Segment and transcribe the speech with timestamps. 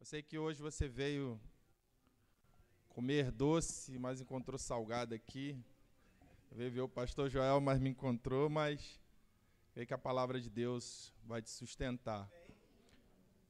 [0.00, 1.38] Eu sei que hoje você veio
[2.88, 5.62] comer doce, mas encontrou salgado aqui.
[6.50, 8.98] Veio ver o pastor Joel, mas me encontrou, mas
[9.74, 12.26] creio que a palavra de Deus vai te sustentar.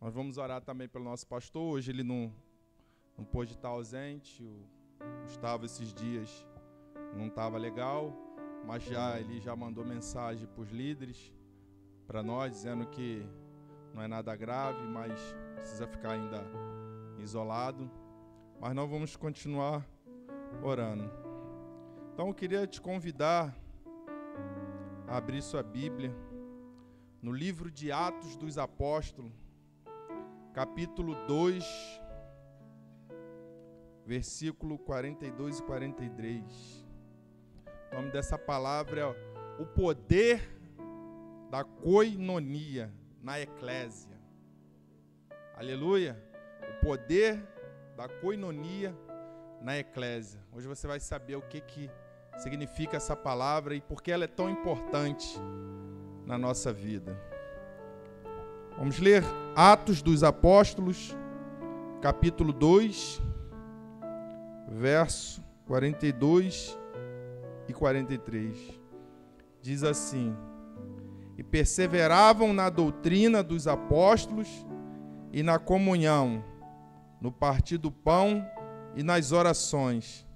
[0.00, 1.62] Nós vamos orar também pelo nosso pastor.
[1.62, 2.34] Hoje ele não,
[3.16, 4.42] não pôde estar ausente.
[4.42, 6.44] O Gustavo esses dias
[7.16, 8.12] não estava legal,
[8.66, 11.32] mas já ele já mandou mensagem para os líderes,
[12.08, 13.24] para nós, dizendo que
[13.94, 15.18] não é nada grave, mas
[15.54, 16.44] precisa ficar ainda
[17.18, 17.90] isolado.
[18.60, 19.86] Mas nós vamos continuar
[20.62, 21.10] orando.
[22.12, 23.54] Então eu queria te convidar
[25.08, 26.14] a abrir sua Bíblia
[27.22, 29.32] no livro de Atos dos Apóstolos,
[30.52, 31.64] capítulo 2,
[34.06, 36.86] versículo 42 e 43.
[37.90, 40.40] O nome dessa palavra é o poder
[41.50, 44.18] da coinonia na eclésia.
[45.56, 46.16] Aleluia!
[46.62, 47.42] O poder
[47.96, 48.96] da coinonia
[49.60, 50.40] na eclésia.
[50.52, 51.90] Hoje você vai saber o que, que
[52.38, 55.38] significa essa palavra e por que ela é tão importante
[56.24, 57.16] na nossa vida.
[58.78, 59.22] Vamos ler
[59.54, 61.14] Atos dos Apóstolos,
[62.00, 63.20] capítulo 2,
[64.68, 66.78] verso 42
[67.68, 68.80] e 43.
[69.60, 70.34] Diz assim:
[71.40, 74.46] E perseveravam na doutrina dos apóstolos
[75.32, 76.44] e na comunhão,
[77.18, 78.46] no partir do pão
[78.94, 80.26] e nas orações.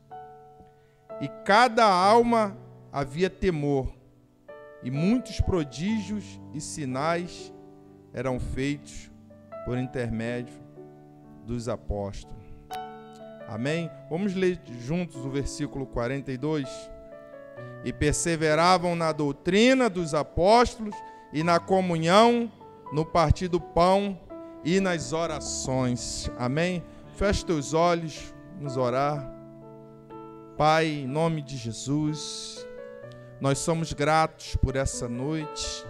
[1.20, 2.56] E cada alma
[2.90, 3.92] havia temor,
[4.82, 7.52] e muitos prodígios e sinais
[8.14, 9.10] eram feitos
[9.66, 10.58] por intermédio
[11.44, 12.42] dos apóstolos.
[13.46, 13.90] Amém?
[14.08, 16.93] Vamos ler juntos o versículo 42.
[17.84, 20.94] E perseveravam na doutrina dos apóstolos
[21.32, 22.50] e na comunhão,
[22.92, 24.18] no partir do pão
[24.64, 26.30] e nas orações.
[26.38, 26.82] Amém?
[27.16, 29.32] Feche teus olhos, vamos orar.
[30.56, 32.64] Pai, em nome de Jesus,
[33.40, 35.84] nós somos gratos por essa noite,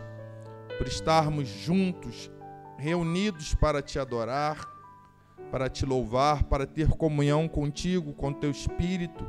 [0.79, 2.31] por estarmos juntos,
[2.79, 4.67] reunidos para te adorar,
[5.51, 9.25] para te louvar, para ter comunhão contigo, com teu espírito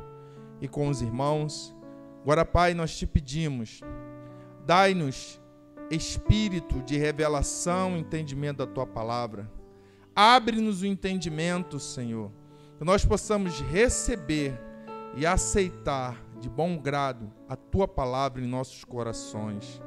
[0.60, 1.75] e com os irmãos.
[2.26, 3.82] Agora, Pai, nós te pedimos,
[4.66, 5.40] dai-nos
[5.92, 9.48] espírito de revelação, entendimento da tua palavra.
[10.12, 12.32] Abre-nos o entendimento, Senhor,
[12.78, 14.60] que nós possamos receber
[15.14, 19.80] e aceitar de bom grado a tua palavra em nossos corações.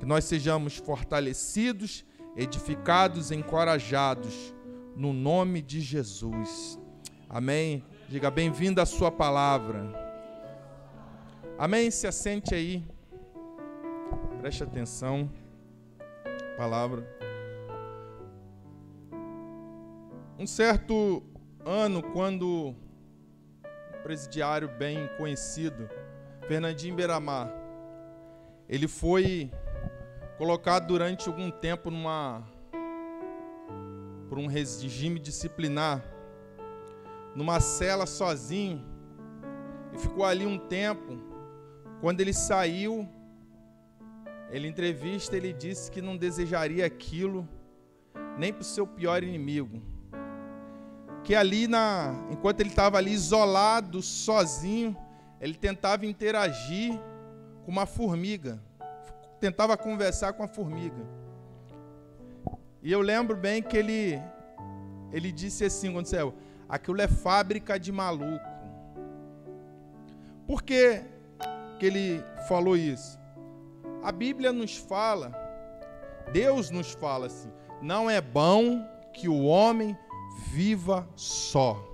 [0.00, 2.04] Que nós sejamos fortalecidos,
[2.36, 4.52] edificados, encorajados
[4.96, 6.76] no nome de Jesus.
[7.28, 7.84] Amém.
[8.08, 10.07] Diga bem-vindo à sua palavra.
[11.58, 11.90] Amém.
[11.90, 12.84] Se assente aí.
[14.40, 15.28] Preste atenção.
[16.56, 17.04] Palavra.
[20.38, 21.20] Um certo
[21.66, 25.90] ano, quando um presidiário bem conhecido,
[26.46, 27.52] Fernandinho Beiramar,
[28.68, 29.50] ele foi
[30.36, 32.46] colocado durante algum tempo numa
[34.28, 36.04] por um regime disciplinar,
[37.34, 38.86] numa cela sozinho,
[39.92, 41.27] e ficou ali um tempo.
[42.00, 43.08] Quando ele saiu,
[44.50, 47.48] ele entrevista, ele disse que não desejaria aquilo
[48.38, 49.82] nem para o seu pior inimigo.
[51.24, 54.96] Que ali na, enquanto ele estava ali isolado, sozinho,
[55.40, 56.98] ele tentava interagir
[57.64, 58.62] com uma formiga,
[59.40, 61.04] tentava conversar com a formiga.
[62.82, 64.20] E eu lembro bem que ele
[65.12, 66.34] ele disse assim quando saiu,
[66.68, 68.44] aquilo é fábrica de maluco.
[70.46, 70.62] Por
[71.78, 73.18] que, ele falou isso?
[74.02, 75.32] A Bíblia nos fala,
[76.32, 77.50] Deus nos fala assim:
[77.80, 79.96] não é bom que o homem
[80.50, 81.84] viva só.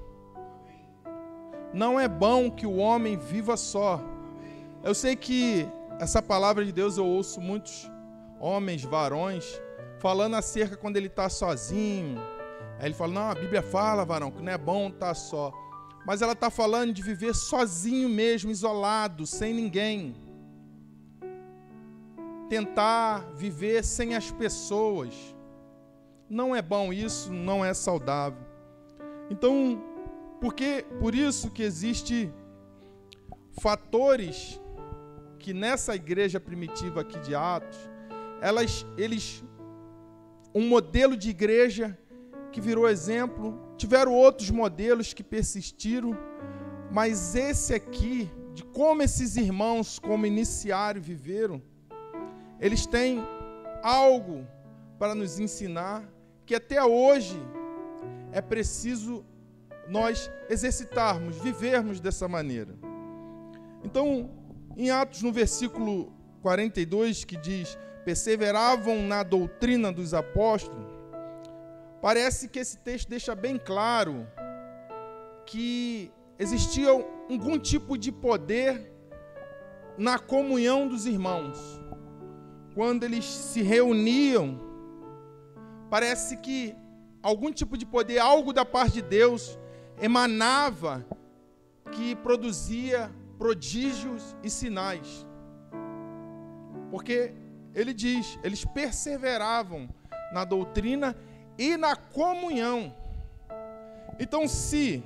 [1.72, 4.00] Não é bom que o homem viva só.
[4.82, 5.66] Eu sei que
[5.98, 7.90] essa palavra de Deus eu ouço muitos
[8.38, 9.60] homens, varões,
[9.98, 12.18] falando acerca quando ele está sozinho.
[12.78, 15.52] Aí ele fala: Não, a Bíblia fala, varão, que não é bom estar tá só.
[16.04, 20.14] Mas ela está falando de viver sozinho mesmo, isolado, sem ninguém
[22.48, 25.14] tentar viver sem as pessoas.
[26.28, 28.46] Não é bom isso, não é saudável.
[29.30, 29.82] Então,
[30.40, 32.30] porque por isso que existe
[33.60, 34.60] fatores
[35.38, 37.78] que nessa igreja primitiva aqui de Atos,
[38.40, 39.42] elas eles
[40.54, 41.98] um modelo de igreja
[42.54, 46.16] que virou exemplo, tiveram outros modelos que persistiram,
[46.88, 51.60] mas esse aqui de como esses irmãos como iniciaram viveram,
[52.60, 53.20] eles têm
[53.82, 54.46] algo
[55.00, 56.08] para nos ensinar
[56.46, 57.36] que até hoje
[58.30, 59.24] é preciso
[59.88, 62.76] nós exercitarmos, vivermos dessa maneira.
[63.82, 64.30] Então,
[64.76, 70.83] em Atos, no versículo 42, que diz: perseveravam na doutrina dos apóstolos,
[72.04, 74.28] parece que esse texto deixa bem claro
[75.46, 78.92] que existia algum tipo de poder
[79.96, 81.58] na comunhão dos irmãos.
[82.74, 84.60] Quando eles se reuniam,
[85.88, 86.76] parece que
[87.22, 89.58] algum tipo de poder, algo da parte de Deus,
[89.98, 91.06] emanava
[91.90, 95.26] que produzia prodígios e sinais.
[96.90, 97.32] Porque
[97.74, 99.88] ele diz, eles perseveravam
[100.34, 101.16] na doutrina
[101.58, 102.94] e na comunhão.
[104.18, 105.02] Então, se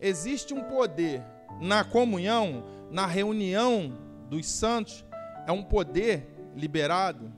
[0.00, 1.22] existe um poder
[1.60, 3.96] na comunhão, na reunião
[4.28, 5.04] dos santos,
[5.46, 7.32] é um poder liberado,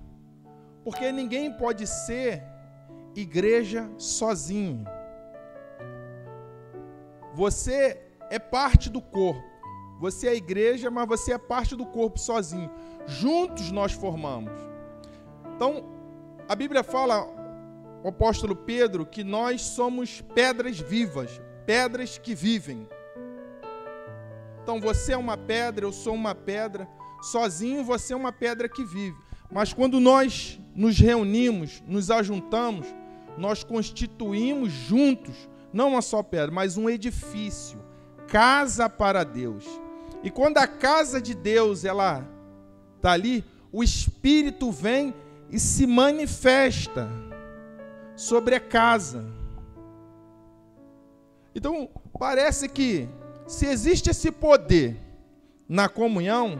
[0.84, 2.42] porque ninguém pode ser
[3.14, 4.84] igreja sozinho.
[7.34, 8.00] Você
[8.30, 9.56] é parte do corpo.
[9.98, 12.70] Você é igreja, mas você é parte do corpo sozinho.
[13.06, 14.52] Juntos nós formamos.
[15.54, 15.95] Então,
[16.48, 17.26] a Bíblia fala,
[18.04, 22.88] o apóstolo Pedro, que nós somos pedras vivas, pedras que vivem.
[24.62, 26.88] Então, você é uma pedra, eu sou uma pedra.
[27.20, 29.16] Sozinho, você é uma pedra que vive.
[29.50, 32.86] Mas quando nós nos reunimos, nos ajuntamos,
[33.36, 37.78] nós constituímos juntos, não uma só pedra, mas um edifício,
[38.28, 39.64] casa para Deus.
[40.22, 42.26] E quando a casa de Deus ela
[42.96, 45.14] está ali, o Espírito vem
[45.50, 47.08] e se manifesta
[48.14, 49.24] sobre a casa.
[51.54, 51.88] Então,
[52.18, 53.08] parece que
[53.46, 54.96] se existe esse poder
[55.68, 56.58] na comunhão,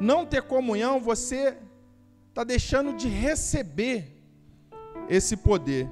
[0.00, 1.56] não ter comunhão, você
[2.28, 4.20] está deixando de receber
[5.08, 5.88] esse poder.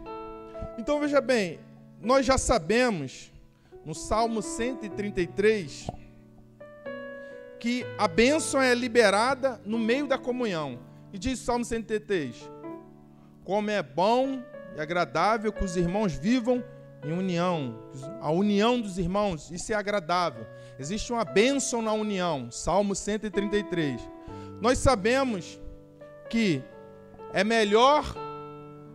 [0.78, 1.58] Então veja bem,
[2.00, 3.32] nós já sabemos
[3.84, 5.88] no Salmo 133
[7.58, 10.78] que a bênção é liberada no meio da comunhão.
[11.12, 12.50] E diz o Salmo 133:
[13.44, 14.42] Como é bom
[14.76, 16.62] e agradável que os irmãos vivam
[17.04, 17.78] em união,
[18.20, 20.46] a união dos irmãos, isso é agradável.
[20.78, 22.50] Existe uma bênção na união.
[22.50, 24.00] Salmo 133.
[24.60, 25.60] Nós sabemos
[26.28, 26.62] que
[27.32, 28.04] é melhor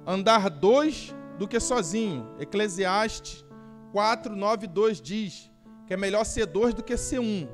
[0.06, 2.28] andar dois do que sozinho.
[2.40, 3.46] Eclesiastes
[3.92, 5.52] 4, 9, 2 diz
[5.86, 7.48] que é melhor ser dois do que ser um.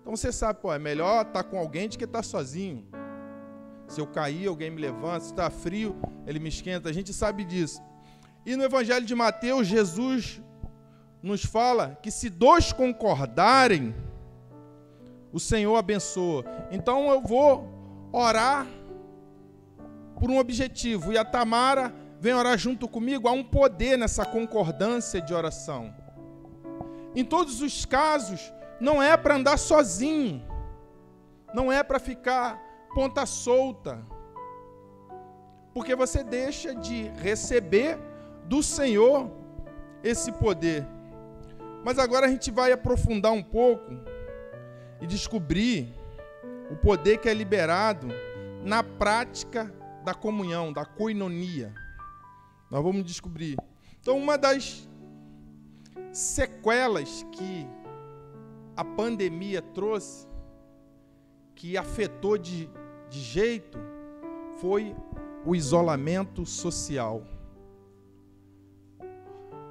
[0.00, 2.86] Então você sabe, pô, é melhor estar com alguém do que estar sozinho.
[3.88, 5.20] Se eu cair, alguém me levanta.
[5.20, 5.96] Se está frio,
[6.26, 6.90] ele me esquenta.
[6.90, 7.82] A gente sabe disso.
[8.44, 10.40] E no Evangelho de Mateus, Jesus
[11.22, 13.94] nos fala que se dois concordarem,
[15.32, 16.44] o Senhor abençoa.
[16.70, 17.66] Então eu vou
[18.12, 18.66] orar
[20.20, 21.12] por um objetivo.
[21.12, 23.26] E a Tamara vem orar junto comigo.
[23.26, 25.94] Há um poder nessa concordância de oração.
[27.14, 30.42] Em todos os casos, não é para andar sozinho.
[31.54, 34.04] Não é para ficar ponta solta.
[35.72, 37.98] Porque você deixa de receber
[38.44, 39.30] do Senhor
[40.02, 40.86] esse poder.
[41.84, 43.92] Mas agora a gente vai aprofundar um pouco
[45.00, 45.94] e descobrir
[46.70, 48.08] o poder que é liberado
[48.64, 49.72] na prática
[50.04, 51.72] da comunhão, da coinonia.
[52.70, 53.56] Nós vamos descobrir.
[54.00, 54.88] Então, uma das
[56.12, 57.66] sequelas que
[58.76, 60.27] a pandemia trouxe,
[61.58, 62.70] que afetou de,
[63.10, 63.80] de jeito,
[64.60, 64.94] foi
[65.44, 67.24] o isolamento social.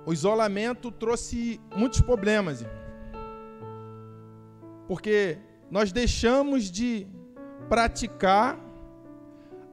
[0.06, 2.66] O isolamento trouxe muitos problemas,
[4.86, 5.38] porque
[5.72, 7.08] nós deixamos de
[7.70, 8.60] praticar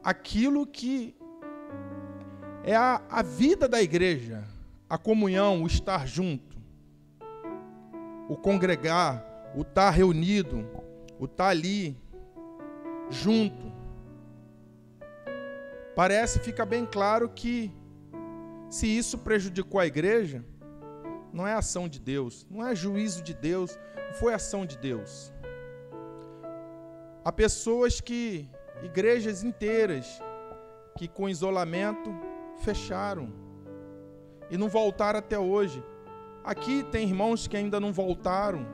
[0.00, 1.16] aquilo que
[2.62, 4.44] é a, a vida da igreja,
[4.88, 6.56] a comunhão, o estar junto,
[8.28, 10.64] o congregar, o estar reunido,
[11.18, 12.03] o estar ali,
[13.10, 13.72] junto.
[15.94, 17.72] Parece, fica bem claro que
[18.68, 20.44] se isso prejudicou a igreja,
[21.32, 23.78] não é ação de Deus, não é juízo de Deus,
[24.18, 25.32] foi ação de Deus.
[27.24, 28.48] Há pessoas que
[28.82, 30.20] igrejas inteiras
[30.96, 32.10] que com isolamento
[32.62, 33.32] fecharam
[34.50, 35.82] e não voltaram até hoje.
[36.44, 38.66] Aqui tem irmãos que ainda não voltaram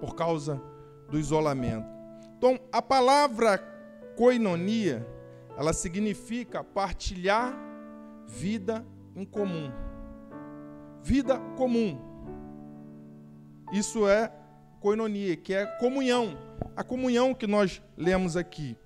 [0.00, 0.60] por causa
[1.08, 1.95] do isolamento.
[2.36, 3.58] Então, a palavra
[4.16, 5.06] coinonia,
[5.56, 7.54] ela significa partilhar
[8.26, 9.72] vida em comum.
[11.02, 11.98] Vida comum.
[13.72, 14.32] Isso é
[14.80, 16.36] coinonia, que é comunhão.
[16.76, 18.76] A comunhão que nós lemos aqui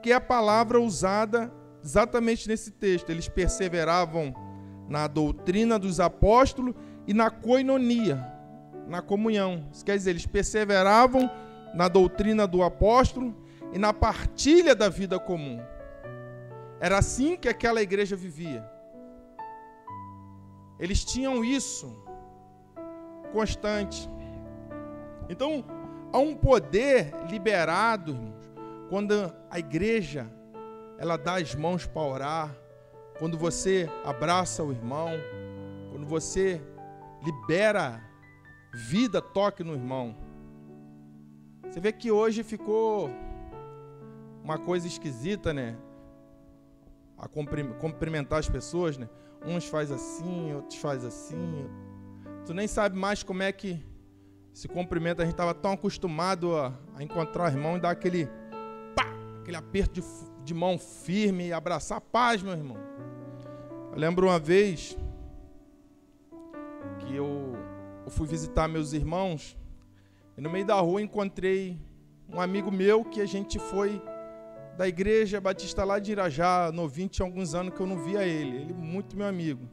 [0.00, 3.10] que é a palavra usada exatamente nesse texto.
[3.10, 4.34] Eles perseveravam
[4.88, 6.74] na doutrina dos apóstolos
[7.06, 8.26] e na coinonia,
[8.88, 9.68] na comunhão.
[9.72, 11.30] Isso quer dizer, eles perseveravam
[11.74, 13.34] na doutrina do apóstolo
[13.72, 15.60] e na partilha da vida comum.
[16.80, 18.68] Era assim que aquela igreja vivia.
[20.78, 21.94] Eles tinham isso
[23.32, 24.08] constante.
[25.28, 25.64] Então,
[26.12, 28.50] há um poder liberado, irmãos,
[28.88, 30.26] quando a igreja
[30.98, 32.56] ela dá as mãos para orar,
[33.18, 35.10] quando você abraça o irmão,
[35.90, 36.60] quando você
[37.22, 38.02] libera
[38.88, 40.16] vida, toque no irmão.
[41.70, 43.08] Você vê que hoje ficou
[44.42, 45.76] uma coisa esquisita, né?
[47.16, 49.08] A cumprimentar as pessoas, né?
[49.46, 51.70] Uns faz assim, outros faz assim.
[52.44, 53.80] Tu nem sabe mais como é que
[54.52, 55.22] se cumprimenta.
[55.22, 58.26] A gente estava tão acostumado a, a, encontrar o irmão e dar aquele
[58.96, 59.06] pá,
[59.40, 60.06] aquele aperto de,
[60.44, 62.78] de mão firme e abraçar a paz, meu irmão.
[63.92, 64.98] Eu lembro uma vez
[66.98, 67.54] que eu,
[68.04, 69.56] eu fui visitar meus irmãos
[70.40, 71.78] e no meio da rua encontrei
[72.26, 74.02] um amigo meu que a gente foi
[74.74, 78.56] da igreja batista lá de Irajá, novinho, tinha alguns anos que eu não via ele.
[78.56, 79.68] Ele muito meu amigo.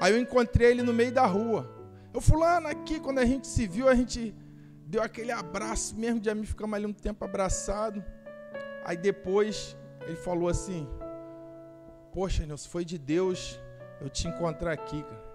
[0.00, 1.72] Aí eu encontrei ele no meio da rua.
[2.12, 4.34] Eu fulano aqui, quando a gente se viu, a gente
[4.88, 8.04] deu aquele abraço mesmo de amigo, ficamos ali um tempo abraçado.
[8.84, 10.88] Aí depois ele falou assim:
[12.12, 13.60] Poxa, Nilson, foi de Deus
[14.00, 15.26] eu te encontrar aqui, cara.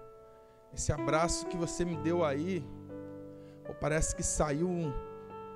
[0.74, 2.62] Esse abraço que você me deu aí,
[3.80, 4.92] parece que saiu um,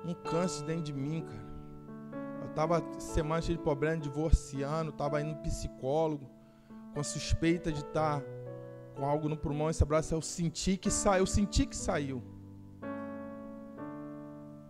[0.05, 1.47] um câncer dentro de mim, cara.
[2.41, 6.29] Eu estava semana cheia de problema, divorciando, estava indo no psicólogo,
[6.93, 8.25] com suspeita de estar tá
[8.95, 9.69] com algo no pulmão.
[9.69, 12.23] Esse abraço eu senti que saiu, eu senti que saiu.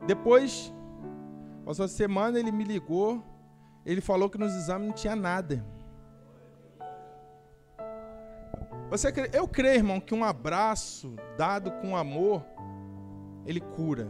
[0.05, 0.73] Depois,
[1.65, 3.23] passou a semana, ele me ligou,
[3.85, 5.65] ele falou que nos exames não tinha nada.
[8.89, 9.11] Você?
[9.33, 12.41] Eu creio, irmão, que um abraço dado com amor,
[13.47, 14.07] ele cura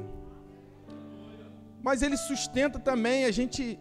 [1.88, 3.24] mas ele sustenta também.
[3.24, 3.80] A gente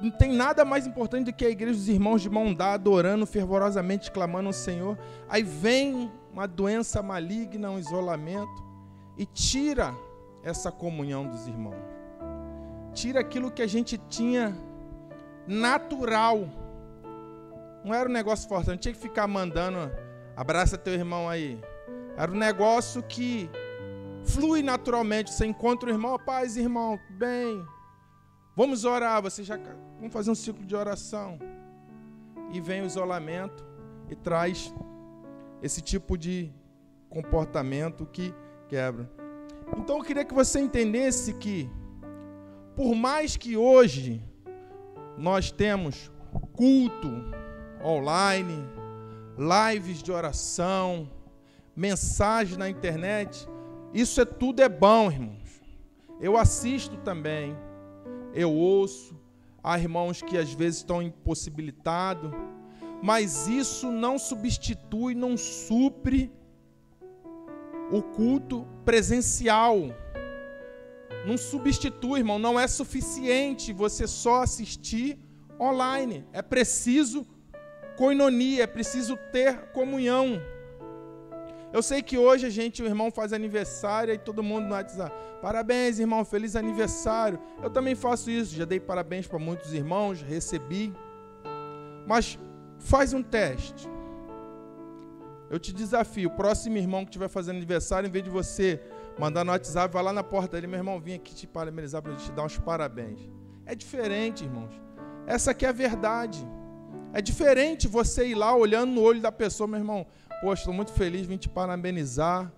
[0.00, 3.26] não tem nada mais importante do que a igreja dos irmãos de mão dada, orando
[3.26, 4.96] fervorosamente, clamando ao Senhor.
[5.28, 8.62] Aí vem uma doença maligna, um isolamento,
[9.18, 9.92] e tira
[10.44, 11.82] essa comunhão dos irmãos.
[12.92, 14.56] Tira aquilo que a gente tinha
[15.44, 16.48] natural.
[17.84, 19.90] Não era um negócio forte, não tinha que ficar mandando,
[20.36, 21.60] abraça teu irmão aí.
[22.16, 23.48] Era um negócio que
[24.24, 25.32] flui naturalmente.
[25.32, 27.64] Você encontra o irmão, paz, irmão, bem.
[28.56, 29.22] Vamos orar.
[29.22, 29.58] Você já
[29.98, 31.38] vamos fazer um ciclo de oração.
[32.52, 33.64] E vem o isolamento
[34.10, 34.74] e traz
[35.62, 36.52] esse tipo de
[37.08, 38.34] comportamento que
[38.68, 39.10] quebra.
[39.76, 41.70] Então eu queria que você entendesse que,
[42.76, 44.22] por mais que hoje
[45.16, 46.10] nós temos
[46.52, 47.08] culto
[47.82, 48.66] online,
[49.38, 51.08] lives de oração,
[51.74, 53.48] mensagem na internet,
[53.92, 55.62] isso é tudo é bom, irmãos.
[56.20, 57.56] Eu assisto também,
[58.34, 59.18] eu ouço,
[59.62, 62.30] há irmãos que às vezes estão impossibilitados,
[63.02, 66.32] mas isso não substitui, não supre
[67.90, 69.76] o culto presencial.
[71.26, 75.18] Não substitui, irmão, não é suficiente você só assistir
[75.60, 76.24] online.
[76.32, 77.26] É preciso
[77.96, 80.40] coinonia, é preciso ter comunhão.
[81.72, 85.14] Eu sei que hoje a gente, o irmão faz aniversário e todo mundo no WhatsApp.
[85.40, 87.38] Parabéns, irmão, feliz aniversário.
[87.62, 90.92] Eu também faço isso, já dei parabéns para muitos irmãos, recebi.
[92.06, 92.38] Mas
[92.78, 93.88] faz um teste.
[95.48, 98.80] Eu te desafio, o próximo irmão que estiver fazendo aniversário, em vez de você
[99.18, 102.14] mandar no WhatsApp, vai lá na porta dele, meu irmão, vim aqui te parabenizar para
[102.14, 103.20] te dar uns parabéns.
[103.64, 104.72] É diferente, irmãos.
[105.26, 106.46] Essa aqui é a verdade.
[107.12, 110.06] É diferente você ir lá olhando no olho da pessoa, meu irmão.
[110.42, 112.50] Poxa, estou muito feliz, vim te parabenizar.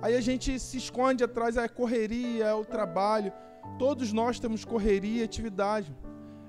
[0.00, 3.32] Aí a gente se esconde atrás, é correria, é o trabalho.
[3.76, 5.92] Todos nós temos correria e atividade.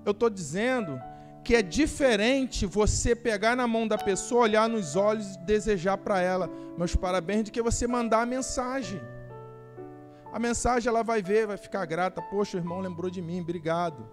[0.06, 1.02] Eu estou dizendo
[1.44, 6.22] que é diferente você pegar na mão da pessoa, olhar nos olhos e desejar para
[6.22, 6.48] ela
[6.78, 9.02] meus parabéns, do que você mandar a mensagem.
[10.32, 12.22] A mensagem ela vai ver, vai ficar grata.
[12.22, 14.08] Poxa, o irmão lembrou de mim, obrigado.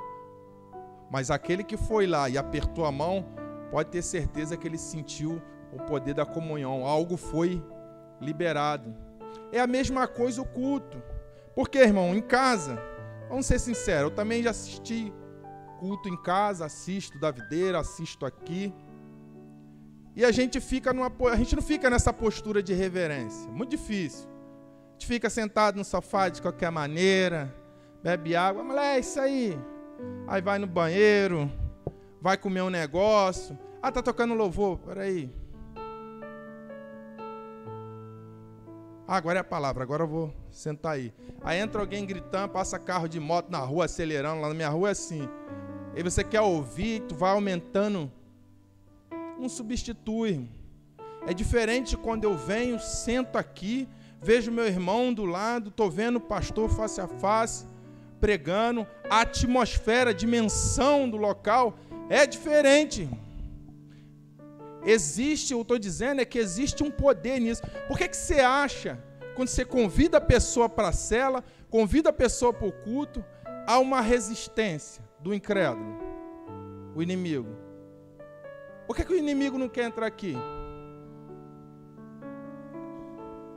[1.10, 3.26] Mas aquele que foi lá e apertou a mão,
[3.70, 5.42] pode ter certeza que ele sentiu
[5.72, 7.62] o poder da comunhão, algo foi
[8.20, 8.94] liberado.
[9.52, 11.02] É a mesma coisa o culto.
[11.54, 12.78] Porque, irmão, em casa,
[13.28, 15.12] vamos ser sinceros, eu também já assisti
[15.78, 18.74] culto em casa, assisto da videira, assisto aqui.
[20.14, 24.28] E a gente fica numa a gente não fica nessa postura de reverência, muito difícil.
[24.28, 27.54] A gente fica sentado no sofá de qualquer maneira,
[28.02, 29.58] bebe água, mas é isso aí.
[30.26, 31.50] Aí vai no banheiro,
[32.26, 33.56] vai comer um negócio.
[33.80, 34.78] Ah, tá tocando louvor.
[34.78, 35.30] Peraí.
[39.06, 41.14] Ah, agora é a palavra, agora eu vou sentar aí.
[41.40, 44.40] Aí entra alguém gritando, passa carro de moto na rua, acelerando.
[44.40, 45.28] Lá na minha rua é assim.
[45.94, 48.10] E você quer ouvir, tu vai aumentando.
[49.38, 50.50] Não substitui.
[51.28, 53.88] É diferente quando eu venho, sento aqui,
[54.20, 57.66] vejo meu irmão do lado, estou vendo o pastor face a face,
[58.20, 58.84] pregando.
[59.08, 61.78] A atmosfera, a dimensão do local
[62.08, 63.08] é diferente.
[64.84, 67.62] Existe, eu estou dizendo, é que existe um poder nisso.
[67.88, 69.02] Por que, que você acha,
[69.34, 73.24] quando você convida a pessoa para a cela, convida a pessoa para o culto,
[73.66, 75.98] há uma resistência do incrédulo,
[76.94, 77.48] o inimigo?
[78.86, 80.36] Por que, que o inimigo não quer entrar aqui?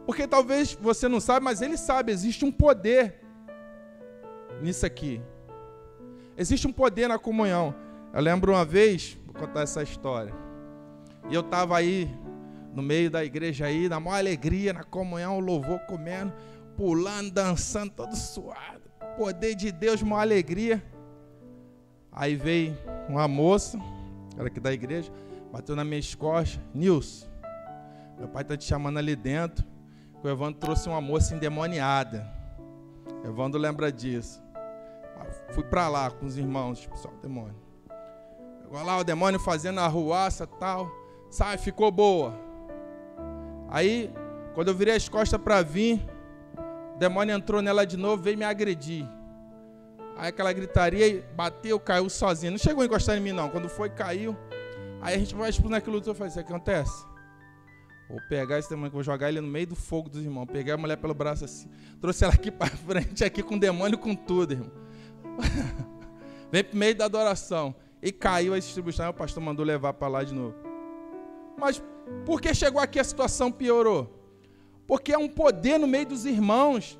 [0.08, 3.22] Porque talvez você não sabe, mas ele sabe, existe um poder
[4.60, 5.22] nisso aqui.
[6.36, 7.75] Existe um poder na comunhão.
[8.13, 10.34] Eu lembro uma vez, vou contar essa história.
[11.30, 12.10] E eu estava aí
[12.74, 16.34] no meio da igreja aí, na maior alegria, na comunhão, o louvor comendo,
[16.75, 18.82] pulando, dançando, todo suado.
[19.18, 20.84] Poder de Deus, maior alegria.
[22.12, 22.75] Aí veio
[23.08, 23.80] uma moça,
[24.38, 25.12] era aqui da igreja,
[25.51, 27.30] bateu na minha costas, Nilson,
[28.20, 29.66] meu pai está te chamando ali dentro.
[30.22, 32.30] O Evandro trouxe uma moça endemoniada.
[33.24, 34.44] Evandro lembra disso.
[35.51, 37.68] Fui para lá com os irmãos, o demônio.
[38.69, 40.91] Agora lá o demônio fazendo a ruaça tal.
[41.27, 42.39] Sai, ficou boa.
[43.67, 44.13] Aí,
[44.53, 45.99] quando eu virei as costas para vir,
[46.95, 49.07] o demônio entrou nela de novo, veio me agredir.
[50.15, 52.51] Aí aquela gritaria, bateu, caiu sozinho.
[52.51, 53.49] Não chegou a encostar em mim, não.
[53.49, 54.38] Quando foi, caiu.
[55.01, 56.11] Aí a gente vai explodindo aquilo tudo.
[56.11, 57.05] Eu falei, isso acontece?
[58.07, 60.45] Vou pegar esse demônio, vou jogar ele no meio do fogo dos irmãos.
[60.45, 61.69] Peguei a mulher pelo braço assim.
[61.99, 64.71] Trouxe ela aqui para frente, aqui com o demônio com tudo, irmão.
[66.51, 67.73] Vem pro meio da adoração.
[68.01, 69.10] E caiu a distribuição.
[69.10, 70.56] O pastor mandou levar para lá de novo.
[71.58, 71.82] Mas
[72.25, 74.15] por que chegou aqui a situação piorou?
[74.88, 77.00] Porque é um poder no meio dos irmãos.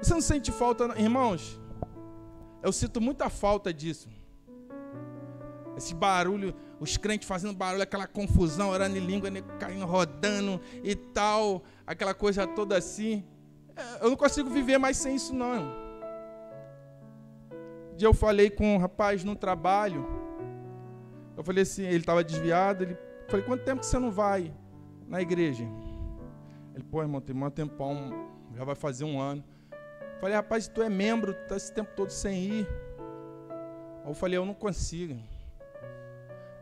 [0.00, 1.60] Você não sente falta, irmãos?
[2.62, 4.08] Eu sinto muita falta disso.
[5.76, 11.62] Esse barulho, os crentes fazendo barulho, aquela confusão, orando em língua, caindo, rodando e tal,
[11.86, 13.24] aquela coisa toda assim.
[13.76, 15.89] É, eu não consigo viver mais sem isso, não.
[18.00, 20.06] Dia eu falei com um rapaz no trabalho,
[21.36, 22.96] eu falei assim, ele estava desviado, ele
[23.28, 24.54] falei, quanto tempo que você não vai
[25.06, 25.64] na igreja?
[26.74, 28.10] Ele, pô, irmão, tem um tempão,
[28.56, 29.44] já vai fazer um ano.
[30.14, 32.68] Eu falei, rapaz, tu é membro, tá esse tempo todo sem ir.
[34.06, 35.20] eu falei, eu não consigo.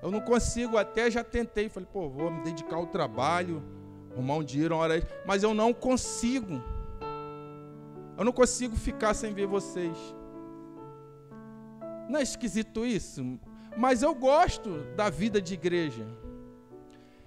[0.03, 1.69] Eu não consigo, até já tentei.
[1.69, 3.63] Falei, pô, vou me dedicar ao trabalho,
[4.11, 6.61] arrumar um dinheiro, uma hora, mas eu não consigo.
[8.17, 10.18] Eu não consigo ficar sem ver vocês.
[12.09, 13.39] Não é esquisito isso?
[13.79, 16.05] mas eu gosto da vida de igreja.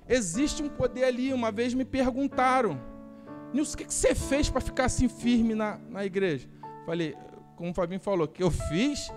[0.08, 1.34] Existe um poder ali.
[1.34, 2.78] Uma vez me perguntaram,
[3.54, 6.50] Nilson, o que você fez para ficar assim firme na, na igreja?
[6.86, 7.16] Falei,
[7.56, 9.10] como o Fabinho falou, que eu fiz,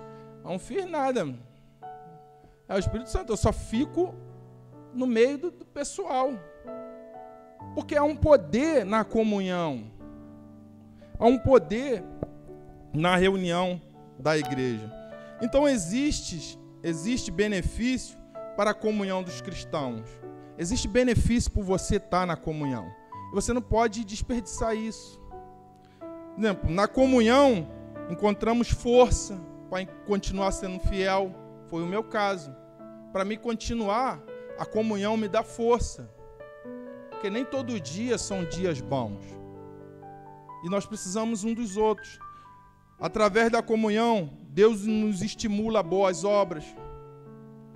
[0.44, 1.34] não fiz nada.
[2.68, 4.14] É o Espírito Santo, eu só fico
[4.94, 6.30] no meio do, do pessoal.
[7.74, 9.90] Porque há um poder na comunhão,
[11.18, 12.04] há um poder
[12.92, 13.82] na reunião
[14.20, 15.03] da igreja.
[15.40, 18.18] Então existe existe benefício
[18.56, 20.08] para a comunhão dos cristãos.
[20.56, 22.92] Existe benefício por você estar na comunhão.
[23.32, 25.20] Você não pode desperdiçar isso.
[26.34, 27.68] Por exemplo, na comunhão
[28.10, 31.34] encontramos força para continuar sendo fiel.
[31.68, 32.54] Foi o meu caso.
[33.12, 34.22] Para me continuar,
[34.58, 36.08] a comunhão me dá força.
[37.10, 39.24] Porque nem todo dia são dias bons.
[40.64, 42.18] E nós precisamos um dos outros.
[43.00, 46.64] Através da comunhão, Deus nos estimula a boas obras.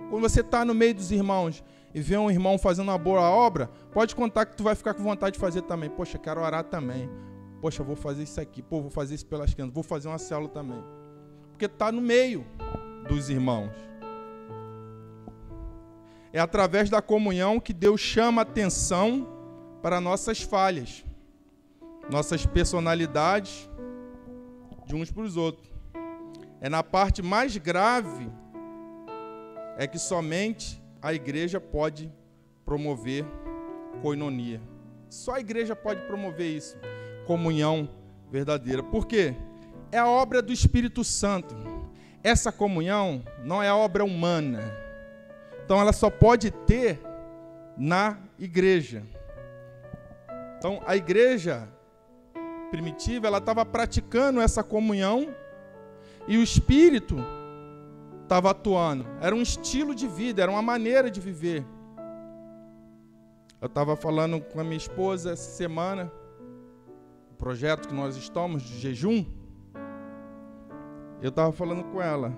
[0.09, 1.61] Quando você está no meio dos irmãos
[1.93, 5.03] e vê um irmão fazendo uma boa obra, pode contar que tu vai ficar com
[5.03, 5.89] vontade de fazer também.
[5.89, 7.09] Poxa, quero orar também.
[7.61, 8.61] Poxa, vou fazer isso aqui.
[8.61, 9.73] Pô, vou fazer isso pelas crianças.
[9.73, 10.81] Vou fazer uma célula também.
[11.49, 12.47] Porque está no meio
[13.09, 13.75] dos irmãos.
[16.31, 19.27] É através da comunhão que Deus chama atenção
[19.81, 21.03] para nossas falhas,
[22.09, 23.69] nossas personalidades
[24.85, 25.68] de uns para os outros.
[26.61, 28.29] É na parte mais grave
[29.77, 32.11] é que somente a igreja pode
[32.65, 33.25] promover
[34.01, 34.61] coinonia.
[35.09, 36.77] Só a igreja pode promover isso,
[37.25, 37.89] comunhão
[38.29, 38.83] verdadeira.
[38.83, 39.33] Por quê?
[39.91, 41.55] É a obra do Espírito Santo.
[42.23, 44.71] Essa comunhão não é obra humana.
[45.63, 46.99] Então ela só pode ter
[47.77, 49.03] na igreja.
[50.57, 51.67] Então a igreja
[52.69, 55.33] primitiva, ela estava praticando essa comunhão
[56.27, 57.17] E o espírito
[58.23, 59.05] estava atuando.
[59.19, 61.65] Era um estilo de vida, era uma maneira de viver.
[63.59, 66.11] Eu estava falando com a minha esposa essa semana,
[67.31, 69.25] o projeto que nós estamos de jejum.
[71.21, 72.33] Eu estava falando com ela.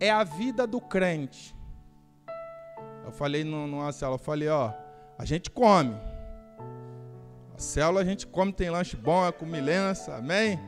[0.00, 1.54] É a vida do crente.
[3.04, 4.72] Eu falei numa célula, eu falei, ó,
[5.18, 5.94] a gente come.
[7.54, 10.58] A célula a gente come, tem lanche bom, é com milença, amém?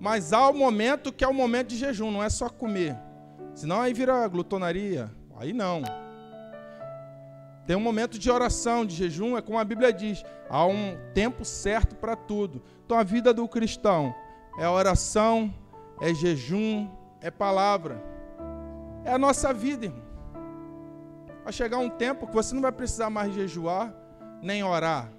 [0.00, 2.96] Mas há o um momento que é o momento de jejum, não é só comer.
[3.54, 5.10] Senão aí vira glutonaria.
[5.36, 5.82] Aí não.
[7.66, 11.44] Tem um momento de oração, de jejum, é como a Bíblia diz, há um tempo
[11.44, 12.62] certo para tudo.
[12.84, 14.14] Então a vida do cristão
[14.58, 15.54] é oração,
[16.00, 16.88] é jejum,
[17.20, 18.02] é palavra.
[19.04, 20.02] É a nossa vida, irmão.
[21.44, 23.94] Vai chegar um tempo que você não vai precisar mais jejuar,
[24.42, 25.10] nem orar.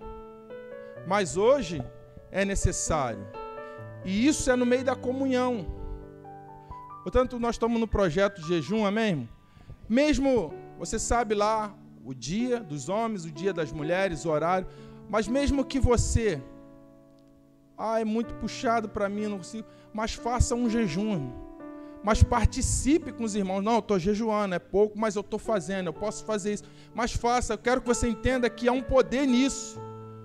[1.08, 1.84] Mas hoje
[2.32, 3.41] é necessário.
[4.04, 5.66] E isso é no meio da comunhão.
[7.04, 9.30] Portanto, nós estamos no projeto de jejum, amém?
[9.90, 14.68] Mesmo, você sabe lá, o dia dos homens, o dia das mulheres, o horário,
[15.10, 16.42] mas mesmo que você,
[17.78, 21.52] ah, é muito puxado para mim, não consigo, mas faça um jejum, irmão.
[22.04, 23.62] mas participe com os irmãos.
[23.62, 26.64] Não, eu estou jejuando, é pouco, mas eu estou fazendo, eu posso fazer isso.
[26.96, 29.80] Mas faça, eu quero que você entenda que há um poder nisso,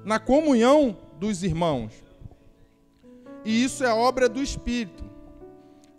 [0.04, 2.05] na comunhão dos irmãos.
[3.46, 5.04] E isso é obra do Espírito.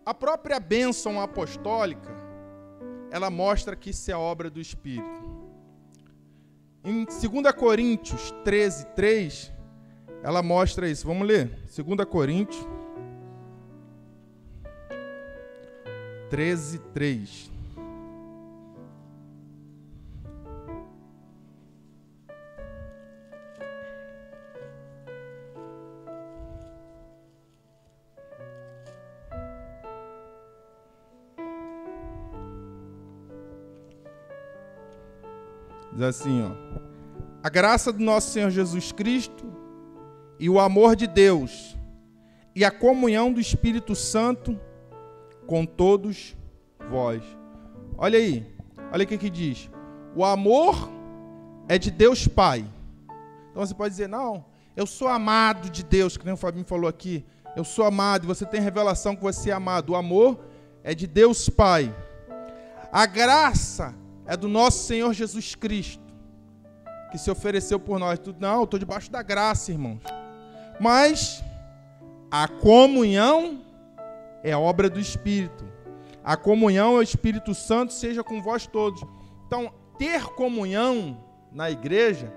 [0.06, 2.14] A própria bênção apostólica,
[3.10, 5.26] ela mostra que isso é obra do Espírito.
[6.84, 9.54] Em 2 Coríntios 13, 3,
[10.22, 11.08] ela mostra isso.
[11.08, 11.58] Vamos ler.
[11.74, 12.68] 2 Coríntios
[16.30, 17.57] 13, 3.
[35.98, 36.52] Diz assim, ó.
[37.42, 39.52] A graça do nosso Senhor Jesus Cristo
[40.40, 41.76] e o amor de Deus
[42.56, 44.60] e a comunhão do Espírito Santo
[45.48, 46.38] com todos
[46.88, 47.24] vós.
[47.98, 48.46] Olha aí,
[48.94, 49.72] olha o que, que diz.
[50.16, 50.88] O amor
[51.68, 52.64] é de Deus Pai.
[53.50, 56.88] Então você pode dizer, não, eu sou amado de Deus, que nem o Fabinho falou
[56.88, 57.26] aqui.
[57.56, 59.94] Eu sou amado, e você tem revelação que você é amado.
[59.94, 60.46] O amor
[60.84, 61.92] é de Deus Pai.
[62.92, 63.96] A graça
[64.28, 66.04] é do nosso Senhor Jesus Cristo,
[67.12, 68.20] que se ofereceu por nós.
[68.40, 70.02] Não, estou debaixo da graça, irmãos.
[70.80, 71.42] Mas
[72.30, 73.62] a comunhão
[74.44, 75.66] é obra do Espírito.
[76.24, 79.02] A comunhão é o Espírito Santo, seja com vós todos.
[79.48, 81.18] Então, ter comunhão
[81.52, 82.32] na igreja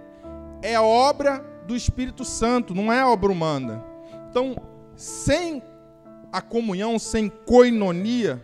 [0.62, 3.84] é obra do Espírito Santo, não é obra humana.
[4.30, 4.54] Então,
[4.94, 5.60] sem
[6.32, 8.40] a comunhão, sem coinonia,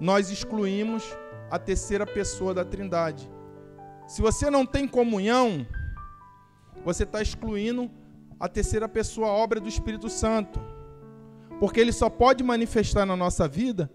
[0.00, 1.04] nós excluímos
[1.50, 3.28] a terceira pessoa da Trindade.
[4.06, 5.66] Se você não tem comunhão,
[6.84, 7.90] você está excluindo
[8.38, 10.60] a terceira pessoa, a obra do Espírito Santo.
[11.58, 13.90] Porque ele só pode manifestar na nossa vida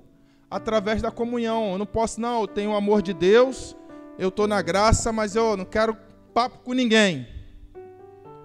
[0.52, 1.72] através da comunhão.
[1.72, 3.76] Eu não posso, não, eu tenho o amor de Deus,
[4.20, 5.98] eu estou na graça, mas eu não quero
[6.34, 7.28] papo com ninguém.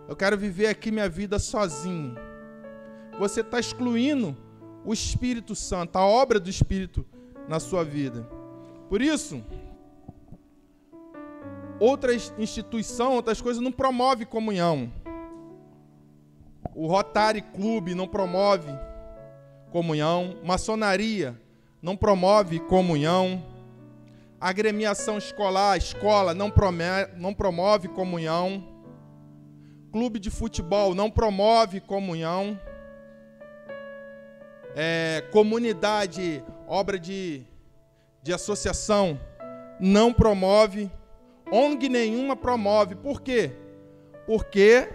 [0.08, 2.16] Eu quero viver aqui minha vida sozinho.
[3.18, 4.36] Você está excluindo
[4.84, 7.04] o Espírito Santo, a obra do Espírito
[7.46, 8.39] na sua vida.
[8.90, 9.40] Por isso,
[11.78, 14.92] outras instituições, outras coisas não promove comunhão.
[16.74, 18.68] O Rotary Club não promove
[19.70, 20.40] comunhão.
[20.44, 21.40] Maçonaria
[21.80, 23.40] não promove comunhão.
[24.40, 28.66] Agremiação escolar, escola não promove, não promove comunhão.
[29.92, 32.58] Clube de futebol não promove comunhão.
[34.74, 37.44] É, comunidade, obra de
[38.22, 39.18] de associação
[39.78, 40.90] não promove,
[41.50, 42.94] ONG nenhuma promove.
[42.94, 43.52] Por quê?
[44.26, 44.88] Porque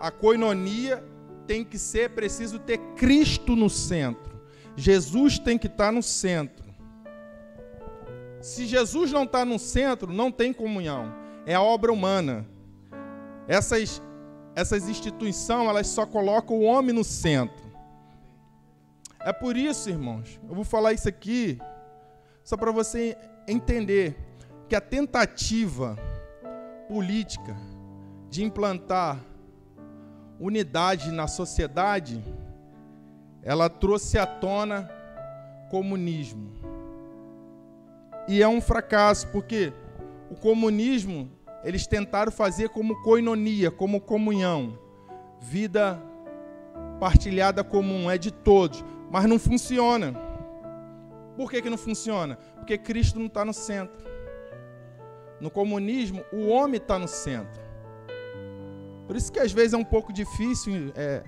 [0.00, 1.02] a coinonia
[1.46, 4.40] tem que ser preciso ter Cristo no centro.
[4.76, 6.66] Jesus tem que estar no centro.
[8.40, 11.14] Se Jesus não está no centro, não tem comunhão.
[11.46, 12.46] É a obra humana.
[13.48, 14.02] Essas,
[14.54, 17.64] essas instituições, elas só colocam o homem no centro.
[19.20, 21.58] É por isso, irmãos, eu vou falar isso aqui
[22.46, 24.16] só para você entender
[24.68, 25.98] que a tentativa
[26.88, 27.56] política
[28.30, 29.18] de implantar
[30.38, 32.22] unidade na sociedade,
[33.42, 34.88] ela trouxe à tona
[35.72, 36.52] comunismo.
[38.28, 39.72] E é um fracasso, porque
[40.30, 41.28] o comunismo,
[41.64, 44.78] eles tentaram fazer como coinonia, como comunhão.
[45.40, 46.00] Vida
[47.00, 48.84] partilhada comum, é de todos.
[49.10, 50.25] mas não funciona.
[51.36, 52.36] Por que, que não funciona?
[52.56, 54.04] Porque Cristo não está no centro.
[55.40, 57.60] No comunismo, o homem está no centro.
[59.06, 61.22] Por isso que às vezes é um pouco difícil é,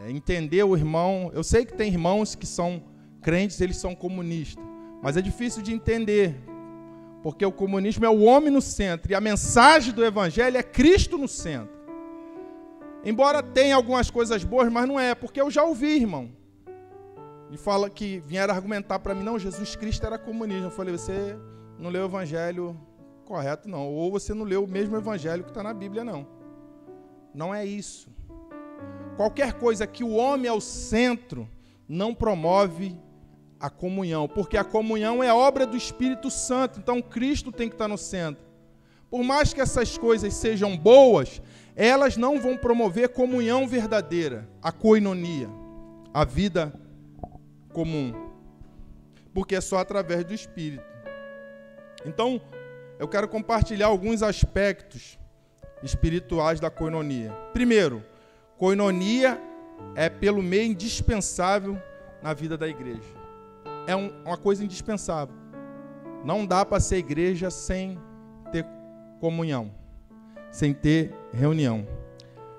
[0.00, 1.30] é, entender o irmão.
[1.34, 2.82] Eu sei que tem irmãos que são
[3.20, 4.64] crentes, eles são comunistas,
[5.02, 6.34] mas é difícil de entender,
[7.22, 11.18] porque o comunismo é o homem no centro e a mensagem do evangelho é Cristo
[11.18, 11.80] no centro.
[13.04, 16.30] Embora tenha algumas coisas boas, mas não é, porque eu já ouvi, irmão.
[17.52, 20.64] E fala que vieram argumentar para mim, não, Jesus Cristo era comunista.
[20.64, 21.36] Eu falei, você
[21.78, 22.74] não leu o evangelho
[23.26, 23.92] correto, não.
[23.92, 26.26] Ou você não leu o mesmo evangelho que está na Bíblia, não.
[27.34, 28.08] Não é isso.
[29.18, 31.46] Qualquer coisa que o homem é o centro
[31.86, 32.98] não promove
[33.60, 37.86] a comunhão, porque a comunhão é obra do Espírito Santo, então Cristo tem que estar
[37.86, 38.42] no centro.
[39.10, 41.42] Por mais que essas coisas sejam boas,
[41.76, 45.50] elas não vão promover comunhão verdadeira, a coinonia,
[46.14, 46.72] a vida
[47.72, 48.14] comum,
[49.34, 50.84] porque é só através do Espírito.
[52.04, 52.40] Então,
[52.98, 55.18] eu quero compartilhar alguns aspectos
[55.82, 57.32] espirituais da coinonia.
[57.52, 58.04] Primeiro,
[58.56, 59.40] coinonia
[59.94, 61.80] é pelo meio indispensável
[62.22, 63.02] na vida da igreja.
[63.86, 65.34] É um, uma coisa indispensável.
[66.24, 67.98] Não dá para ser igreja sem
[68.52, 68.64] ter
[69.20, 69.74] comunhão,
[70.50, 71.86] sem ter reunião.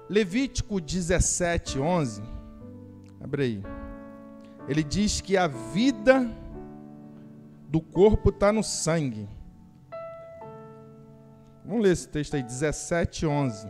[0.09, 2.21] Levítico 17, 11.
[3.21, 3.72] Abre aí.
[4.67, 6.29] Ele diz que a vida
[7.67, 9.27] do corpo está no sangue.
[11.65, 13.67] Vamos ler esse texto aí, 17, 11.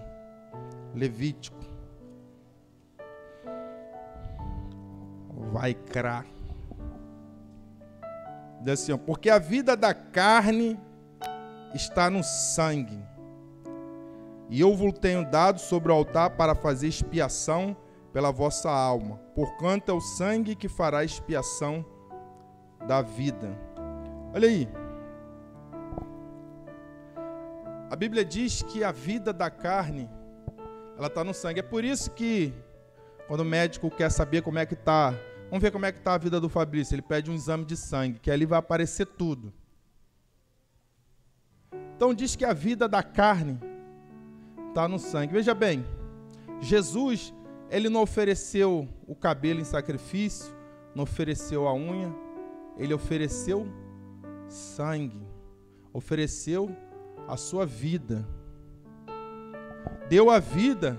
[0.94, 1.64] Levítico.
[5.52, 6.26] Vai crar.
[8.62, 10.80] Diz assim, ó, porque a vida da carne
[11.74, 13.00] está no sangue.
[14.50, 17.76] E eu vos tenho dado sobre o altar para fazer expiação
[18.14, 21.86] pela vossa alma, porquanto é o sangue que fará expiação
[22.88, 23.60] da vida.
[24.34, 24.70] Olha aí.
[27.90, 30.10] A Bíblia diz que a vida da carne,
[30.98, 31.60] ela está no sangue.
[31.60, 32.54] É por isso que,
[33.28, 35.14] quando o médico quer saber como é que está
[35.54, 36.96] Vamos ver como é que está a vida do Fabrício.
[36.96, 39.54] Ele pede um exame de sangue, que ali vai aparecer tudo.
[41.96, 43.60] Então diz que a vida da carne
[44.70, 45.32] está no sangue.
[45.32, 45.86] Veja bem,
[46.60, 47.32] Jesus,
[47.74, 50.54] ele não ofereceu o cabelo em sacrifício,
[50.94, 52.14] não ofereceu a unha,
[52.78, 53.68] ele ofereceu
[54.48, 55.26] sangue,
[55.92, 56.70] ofereceu
[57.28, 58.28] a sua vida.
[60.08, 60.96] Deu a vida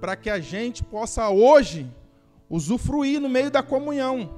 [0.00, 1.86] para que a gente possa hoje
[2.48, 4.30] usufruir no meio da comunhão.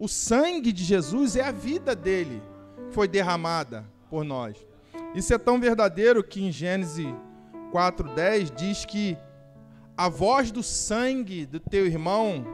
[0.00, 2.42] O sangue de Jesus é a vida dele
[2.88, 4.56] que foi derramada por nós.
[5.14, 7.14] Isso é tão verdadeiro que em Gênesis
[7.70, 9.18] 4:10 diz que
[9.96, 12.44] a voz do sangue do teu irmão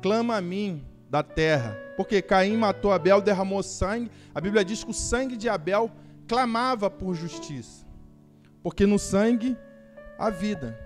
[0.00, 1.76] clama a mim da terra.
[1.96, 4.10] Porque Caim matou Abel, derramou sangue.
[4.34, 5.90] A Bíblia diz que o sangue de Abel
[6.26, 7.84] clamava por justiça.
[8.62, 9.56] Porque no sangue
[10.18, 10.78] a vida.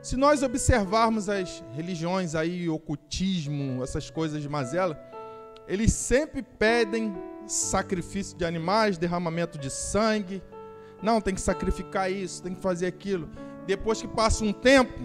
[0.00, 4.98] Se nós observarmos as religiões aí, ocultismo, essas coisas de mazela,
[5.66, 7.14] eles sempre pedem
[7.46, 10.42] sacrifício de animais, derramamento de sangue.
[11.02, 13.28] Não, tem que sacrificar isso, tem que fazer aquilo.
[13.66, 15.00] Depois que passa um tempo,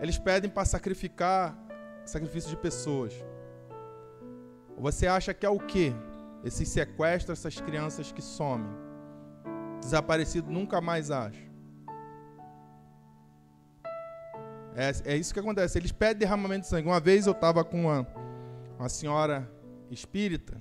[0.00, 1.56] eles pedem para sacrificar
[2.04, 3.12] sacrifício de pessoas.
[4.78, 5.92] Você acha que é o quê?
[6.44, 8.70] Esses sequestros, essas crianças que somem.
[9.80, 11.46] Desaparecido nunca mais acha.
[14.74, 15.78] É, é isso que acontece.
[15.78, 16.86] Eles pedem derramamento de sangue.
[16.86, 18.06] Uma vez eu estava com uma,
[18.78, 19.50] uma senhora
[19.90, 20.60] espírita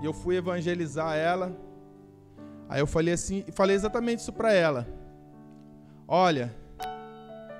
[0.00, 1.54] e eu fui evangelizar ela.
[2.68, 5.01] Aí eu falei assim, falei exatamente isso para ela.
[6.06, 6.54] Olha,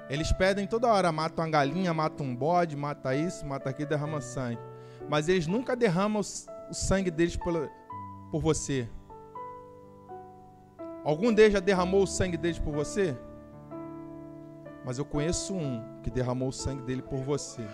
[0.09, 4.21] eles pedem toda hora, matam uma galinha, matam um bode, mata isso, mata aquilo, derrama
[4.21, 4.61] sangue.
[5.09, 7.71] Mas eles nunca derramam o sangue deles por,
[8.31, 8.89] por você.
[11.05, 13.17] Algum deles já derramou o sangue deles por você?
[14.85, 17.67] Mas eu conheço um que derramou o sangue dele por você.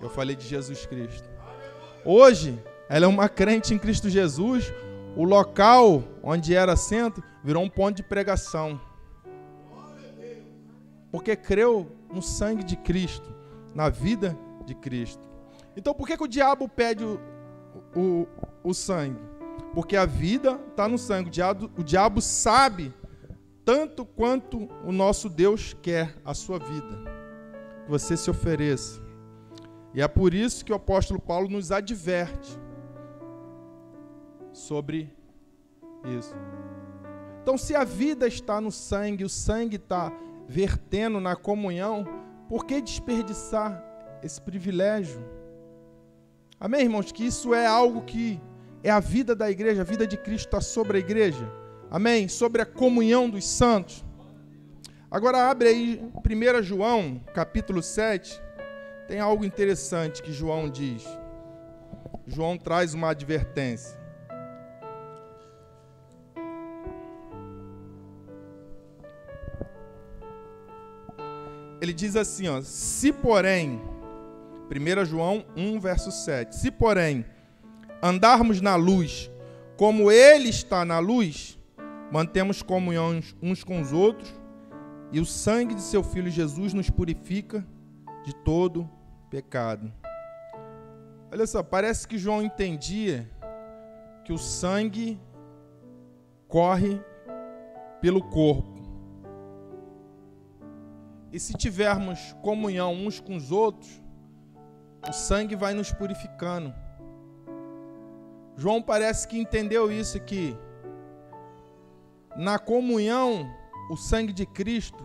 [0.00, 1.28] Eu falei de Jesus Cristo.
[2.04, 4.72] Hoje, ela é uma crente em Cristo Jesus.
[5.16, 8.80] O local onde era centro virou um ponto de pregação.
[11.10, 13.34] Porque creu no sangue de Cristo,
[13.74, 15.22] na vida de Cristo.
[15.76, 17.20] Então, por que, que o diabo pede o,
[17.96, 18.26] o,
[18.62, 19.20] o sangue?
[19.74, 21.28] Porque a vida está no sangue.
[21.28, 22.92] O diabo, o diabo sabe
[23.64, 26.98] tanto quanto o nosso Deus quer a sua vida,
[27.84, 29.00] que você se ofereça.
[29.94, 32.58] E é por isso que o apóstolo Paulo nos adverte
[34.52, 35.12] sobre
[36.04, 36.34] isso.
[37.42, 40.12] Então, se a vida está no sangue, o sangue está
[40.50, 42.04] vertendo na comunhão,
[42.48, 43.80] por que desperdiçar
[44.20, 45.24] esse privilégio?
[46.58, 47.12] Amém, irmãos?
[47.12, 48.40] Que isso é algo que
[48.82, 51.48] é a vida da igreja, a vida de Cristo está sobre a igreja.
[51.88, 52.26] Amém?
[52.26, 54.04] Sobre a comunhão dos santos.
[55.08, 58.42] Agora abre aí 1 João, capítulo 7.
[59.06, 61.04] Tem algo interessante que João diz.
[62.26, 63.99] João traz uma advertência.
[71.80, 73.80] Ele diz assim, ó: "Se porém,
[74.70, 76.54] 1 João 1 verso 7.
[76.54, 77.24] Se porém
[78.00, 79.30] andarmos na luz,
[79.76, 81.58] como ele está na luz,
[82.12, 84.32] mantemos comunhão uns com os outros,
[85.10, 87.66] e o sangue de seu filho Jesus nos purifica
[88.24, 88.88] de todo
[89.28, 89.92] pecado.
[91.32, 93.28] Olha só, parece que João entendia
[94.24, 95.18] que o sangue
[96.46, 97.00] corre
[98.00, 98.79] pelo corpo.
[101.32, 104.02] E se tivermos comunhão uns com os outros,
[105.08, 106.74] o sangue vai nos purificando.
[108.56, 110.56] João parece que entendeu isso que
[112.36, 113.48] na comunhão,
[113.90, 115.02] o sangue de Cristo,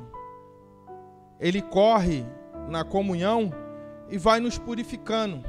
[1.39, 2.25] ele corre
[2.67, 3.51] na comunhão
[4.09, 5.43] e vai nos purificando.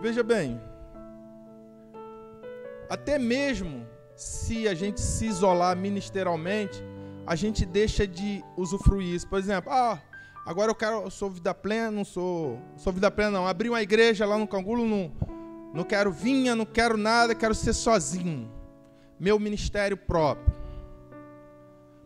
[0.00, 0.60] Veja bem,
[2.88, 6.82] até mesmo se a gente se isolar ministerialmente,
[7.26, 9.28] a gente deixa de usufruir isso.
[9.28, 10.00] Por exemplo, ah,
[10.46, 13.46] agora eu quero, eu sou vida plena, não sou, sou vida plena não.
[13.46, 15.12] Abri uma igreja lá no Cangulo, não,
[15.72, 18.50] não quero vinha, não quero nada, quero ser sozinho.
[19.18, 20.52] Meu ministério próprio.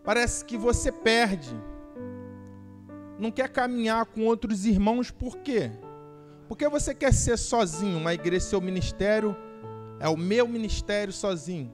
[0.04, 1.54] Parece que você perde
[3.18, 5.72] não quer caminhar com outros irmãos, por quê?
[6.46, 9.37] Porque você quer ser sozinho, uma igreja, seu ministério
[9.98, 11.72] é o meu ministério sozinho.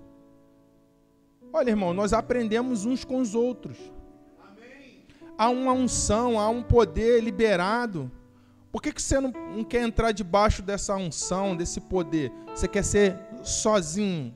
[1.57, 3.79] Olha, irmão, nós aprendemos uns com os outros.
[5.39, 8.11] Há uma unção, há um poder liberado.
[8.73, 12.33] Por que, que você não, não quer entrar debaixo dessa unção, desse poder?
[12.53, 14.35] Você quer ser sozinho?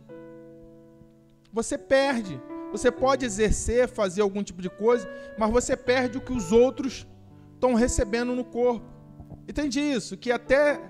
[1.53, 2.41] Você perde.
[2.71, 7.05] Você pode exercer, fazer algum tipo de coisa, mas você perde o que os outros
[7.53, 8.87] estão recebendo no corpo.
[9.49, 10.17] Entende isso?
[10.17, 10.81] Que até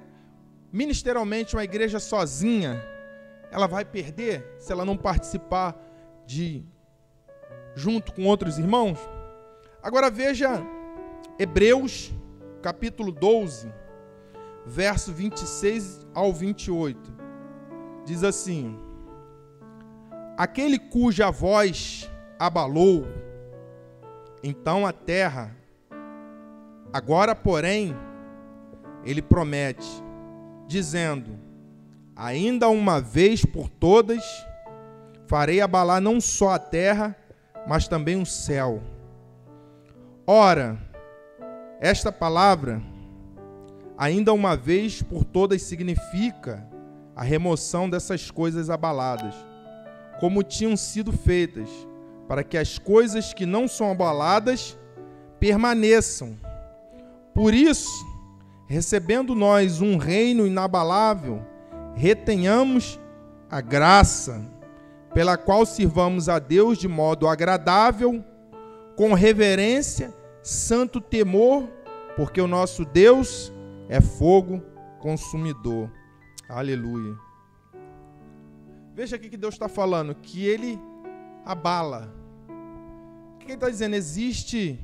[0.71, 2.85] ministerialmente uma igreja sozinha,
[3.51, 5.88] ela vai perder se ela não participar
[6.29, 6.63] de
[7.75, 8.99] junto com outros irmãos.
[9.83, 10.63] Agora veja
[11.39, 12.13] Hebreus
[12.61, 13.73] capítulo 12,
[14.67, 17.17] verso 26 ao 28.
[18.05, 18.79] Diz assim:
[20.37, 23.07] aquele cuja voz abalou,
[24.43, 25.57] então a terra,
[26.93, 27.97] agora, porém,
[29.03, 29.89] ele promete,
[30.67, 31.39] dizendo:
[32.15, 34.23] Ainda uma vez por todas,
[35.29, 37.15] farei abalar não só a terra,
[37.67, 38.83] mas também o céu.
[40.27, 40.77] Ora,
[41.81, 42.83] esta palavra,
[43.97, 46.67] ainda uma vez por todas, significa
[47.15, 49.35] a remoção dessas coisas abaladas
[50.19, 51.69] como tinham sido feitas,
[52.27, 54.77] para que as coisas que não são abaladas
[55.39, 56.37] permaneçam.
[57.33, 57.89] Por isso,
[58.67, 61.41] recebendo nós um reino inabalável,
[61.95, 62.99] retenhamos
[63.49, 64.45] a graça,
[65.19, 68.25] pela qual sirvamos a Deus de modo agradável,
[68.95, 71.69] com reverência, santo temor,
[72.15, 73.53] porque o nosso Deus
[73.89, 74.63] é fogo
[75.01, 75.91] consumidor.
[76.49, 77.17] Aleluia.
[78.95, 80.79] Veja aqui que Deus está falando, que Ele
[81.45, 82.15] abala.
[83.35, 83.97] O que Ele está dizendo?
[83.97, 84.79] Existe.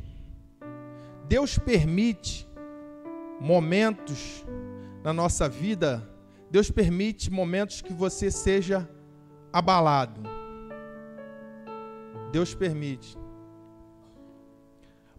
[1.29, 2.44] Deus permite
[3.40, 4.44] momentos
[5.05, 6.11] na nossa vida,
[6.51, 8.90] Deus permite momentos que você seja
[9.55, 10.21] abalado.
[12.33, 13.17] Deus permite.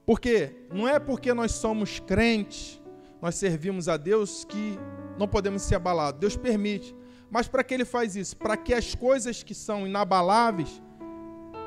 [0.06, 2.82] Porque não é porque nós somos crentes,
[3.22, 4.78] nós servimos a Deus que
[5.18, 6.20] não podemos ser abalados.
[6.20, 6.94] Deus permite.
[7.32, 8.36] Mas para que ele faz isso?
[8.36, 10.82] Para que as coisas que são inabaláveis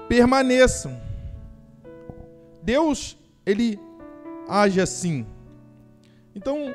[0.07, 1.01] permaneçam.
[2.63, 3.17] Deus,
[3.47, 3.81] ele
[4.47, 5.27] age assim.
[6.35, 6.67] Então,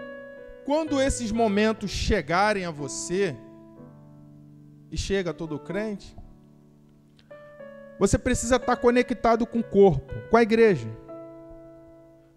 [0.65, 3.35] quando esses momentos chegarem a você,
[4.93, 6.15] e chega a todo crente,
[7.97, 10.87] você precisa estar conectado com o corpo, com a igreja.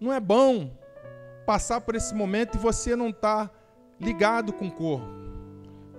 [0.01, 0.75] Não é bom
[1.45, 3.53] passar por esse momento e você não estar
[4.01, 5.07] ligado com o corpo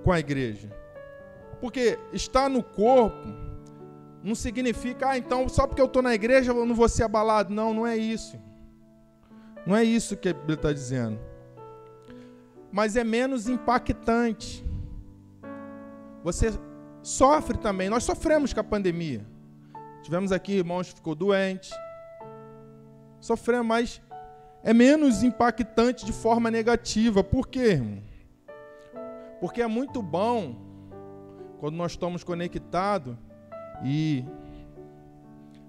[0.03, 0.69] com a igreja.
[1.61, 3.27] Porque estar no corpo
[4.23, 7.53] não significa, ah, então só porque eu estou na igreja eu não vou ser abalado.
[7.53, 8.39] Não, não é isso.
[9.65, 11.19] Não é isso que a Bíblia está dizendo.
[12.71, 14.66] Mas é menos impactante.
[16.27, 16.49] Você
[17.01, 17.89] sofre também.
[17.89, 19.25] Nós sofremos com a pandemia.
[20.03, 21.71] Tivemos aqui irmãos que ficou doente.
[23.21, 24.01] Sofremos, mas
[24.61, 27.23] é menos impactante de forma negativa.
[27.23, 27.79] Por quê?
[29.39, 30.57] Porque é muito bom
[31.61, 33.15] quando nós estamos conectados
[33.81, 34.25] e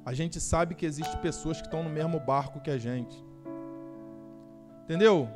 [0.05, 3.25] a gente sabe que existem pessoas que estão no mesmo barco que a gente.
[4.83, 5.29] Entendeu?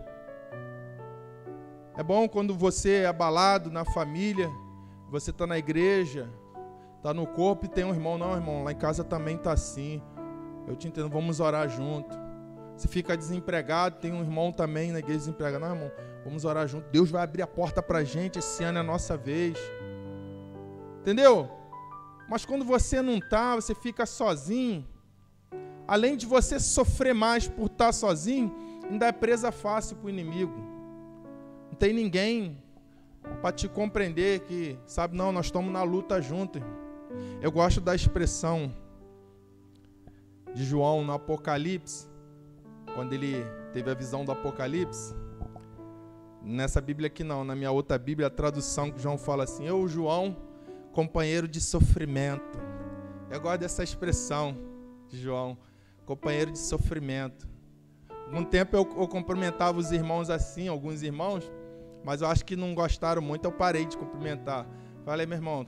[1.97, 4.51] É bom quando você é abalado na família,
[5.13, 6.27] você está na igreja,
[6.97, 8.17] está no corpo e tem um irmão.
[8.17, 10.03] Não, irmão, lá em casa também está assim.
[10.67, 12.17] Eu te entendo, vamos orar junto.
[12.77, 15.67] Se fica desempregado, tem um irmão também na igreja desempregado.
[15.67, 15.93] Não, irmão,
[16.25, 16.89] vamos orar junto.
[16.91, 18.39] Deus vai abrir a porta para a gente.
[18.39, 19.59] Esse ano é a nossa vez.
[21.03, 21.51] Entendeu?
[22.27, 24.89] Mas quando você não está, você fica sozinho.
[25.87, 28.51] Além de você sofrer mais por estar tá sozinho,
[28.91, 30.55] ainda é presa fácil para o inimigo.
[31.71, 32.62] Não tem ninguém
[33.41, 36.63] para te compreender que, sabe, não, nós estamos na luta juntos.
[37.41, 38.75] Eu gosto da expressão
[40.55, 42.09] de João no Apocalipse,
[42.95, 45.15] quando ele teve a visão do Apocalipse.
[46.43, 49.87] Nessa Bíblia aqui não, na minha outra Bíblia, a tradução que João fala assim: Eu,
[49.87, 50.37] João,
[50.93, 52.59] companheiro de sofrimento.
[53.31, 54.57] Eu gosto dessa expressão
[55.09, 55.57] de João,
[56.05, 57.49] companheiro de sofrimento.
[58.33, 61.51] Um tempo eu, eu cumprimentava os irmãos assim, alguns irmãos,
[62.05, 64.67] mas eu acho que não gostaram muito, eu parei de cumprimentar.
[65.05, 65.67] Falei, meu irmão,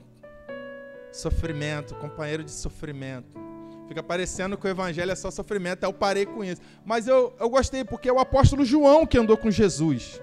[1.11, 3.45] sofrimento, companheiro de sofrimento.
[3.87, 6.61] Fica parecendo que o evangelho é só sofrimento, eu parei com isso.
[6.83, 10.21] Mas eu, eu gostei, porque é o apóstolo João que andou com Jesus.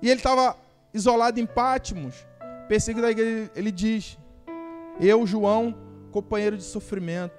[0.00, 0.56] E ele estava
[0.94, 2.26] isolado em Pátimos,
[2.68, 4.18] perseguido da igreja, ele diz:
[4.98, 5.74] Eu, João,
[6.10, 7.34] companheiro de sofrimento.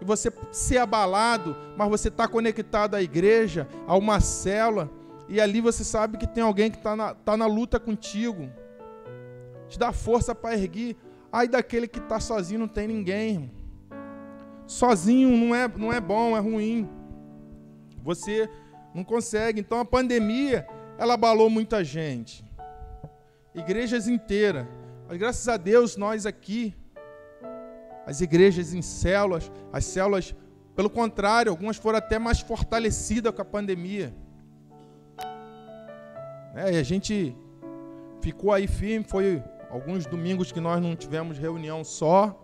[0.00, 4.90] E você ser abalado, mas você está conectado à igreja, a uma célula,
[5.30, 8.50] e ali você sabe que tem alguém que está na, tá na luta contigo.
[9.68, 10.96] Te dá força para erguer.
[11.30, 13.48] Ai daquele que está sozinho, não tem ninguém.
[14.66, 16.90] Sozinho não é, não é bom, é ruim.
[18.02, 18.50] Você
[18.92, 19.60] não consegue.
[19.60, 20.66] Então a pandemia,
[20.98, 22.44] ela abalou muita gente.
[23.54, 24.66] Igrejas inteiras.
[25.06, 26.74] Mas graças a Deus, nós aqui,
[28.04, 30.34] as igrejas em células, as células,
[30.74, 34.12] pelo contrário, algumas foram até mais fortalecidas com a pandemia.
[36.54, 37.36] É, e a gente
[38.20, 42.36] ficou aí firme, foi alguns domingos que nós não tivemos reunião só.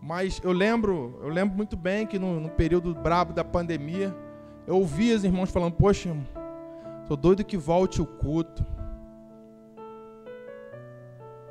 [0.00, 4.14] Mas eu lembro, eu lembro muito bem que no, no período brabo da pandemia,
[4.66, 6.14] eu ouvi os irmãos falando, poxa,
[7.06, 8.66] tô doido que volte o culto.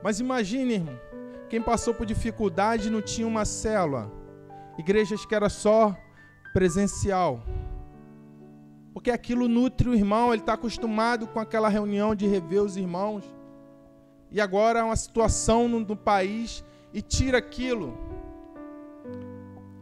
[0.04, 1.00] Mas imagine, irmão,
[1.50, 4.12] quem passou por dificuldade não tinha uma célula.
[4.78, 5.96] Igrejas que era só
[6.54, 7.44] presencial.
[8.94, 13.24] Porque aquilo nutre o irmão, ele está acostumado com aquela reunião de rever os irmãos.
[14.30, 16.64] E agora é uma situação no, no país
[16.94, 17.98] e tira aquilo.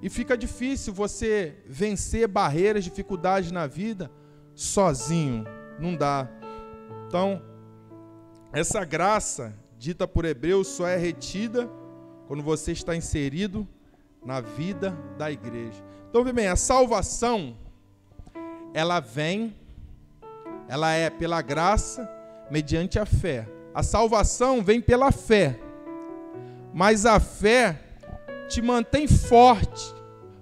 [0.02, 4.12] E fica difícil você vencer barreiras, dificuldades na vida
[4.56, 5.44] sozinho.
[5.80, 6.30] Não dá.
[7.08, 7.42] Então,
[8.54, 11.70] essa graça dita por Hebreus só é retida
[12.28, 13.68] quando você está inserido
[14.24, 15.84] na vida da igreja.
[16.10, 17.58] Então, bem, a salvação
[18.74, 19.56] ela vem,
[20.68, 22.10] ela é pela graça,
[22.50, 23.48] mediante a fé.
[23.74, 25.60] A salvação vem pela fé,
[26.74, 27.80] mas a fé
[28.48, 29.94] te mantém forte,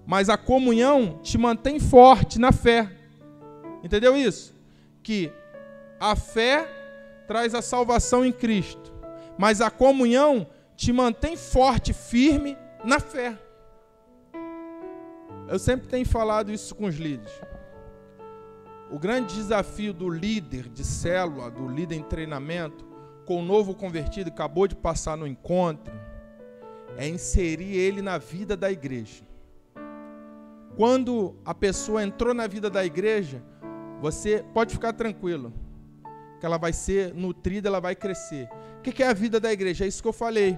[0.06, 2.90] mas a comunhão te mantém forte na fé.
[3.84, 4.56] Entendeu isso?
[5.04, 5.32] Que
[6.00, 6.68] a fé
[7.28, 8.94] traz a salvação em Cristo,
[9.38, 13.38] mas a comunhão te mantém forte, firme na fé.
[15.48, 17.34] Eu sempre tenho falado isso com os líderes.
[18.90, 22.86] O grande desafio do líder de célula, do líder em treinamento,
[23.26, 25.94] com o novo convertido, acabou de passar no encontro,
[26.96, 29.24] é inserir ele na vida da igreja.
[30.78, 33.44] Quando a pessoa entrou na vida da igreja,
[34.00, 35.52] você pode ficar tranquilo,
[36.40, 38.48] que ela vai ser nutrida, ela vai crescer.
[38.78, 39.84] O que é a vida da igreja?
[39.84, 40.58] É isso que eu falei.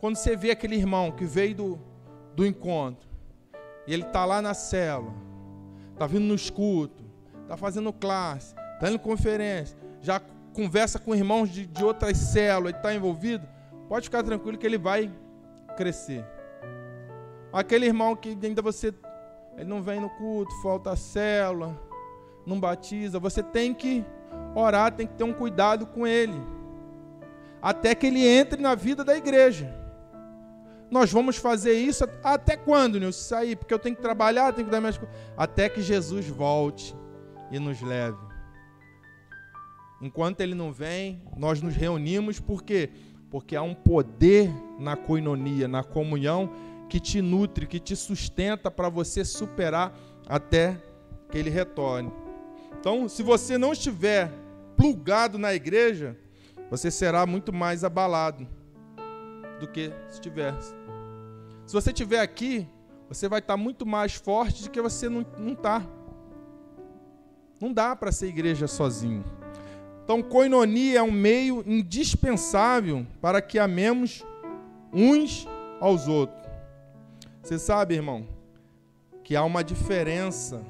[0.00, 1.80] Quando você vê aquele irmão que veio do,
[2.34, 3.08] do encontro,
[3.86, 5.14] e ele está lá na célula,
[5.92, 7.04] está vindo no escuto,
[7.42, 10.20] está fazendo classe, está indo conferência, já
[10.52, 13.46] conversa com irmãos de, de outras células, está envolvido,
[13.88, 15.10] pode ficar tranquilo que ele vai
[15.76, 16.24] crescer.
[17.52, 18.94] Aquele irmão que ainda você
[19.56, 21.78] ele não vem no culto, falta a célula,
[22.46, 24.04] não batiza, você tem que
[24.54, 26.40] orar, tem que ter um cuidado com ele.
[27.60, 29.72] Até que ele entre na vida da igreja.
[30.90, 33.20] Nós vamos fazer isso até quando, Nilson?
[33.20, 35.14] Sair, porque eu tenho que trabalhar, tenho que dar minhas coisas.
[35.36, 36.94] Até que Jesus volte
[37.52, 38.18] e nos leve.
[40.00, 42.90] Enquanto ele não vem, nós nos reunimos, por quê?
[43.30, 46.50] Porque há um poder na coinonia, na comunhão,
[46.88, 49.96] que te nutre, que te sustenta para você superar
[50.26, 50.76] até
[51.30, 52.12] que ele retorne.
[52.80, 54.30] Então, se você não estiver
[54.76, 56.18] plugado na igreja,
[56.68, 58.48] você será muito mais abalado
[59.60, 60.74] do que se estivesse.
[61.64, 62.68] Se você estiver aqui,
[63.08, 65.22] você vai estar muito mais forte do que você não
[65.52, 65.86] está.
[67.62, 69.22] Não dá para ser igreja sozinho.
[70.02, 74.26] Então, coinonia é um meio indispensável para que amemos
[74.92, 75.46] uns
[75.80, 76.44] aos outros.
[77.40, 78.26] Você sabe, irmão,
[79.22, 80.60] que há uma diferença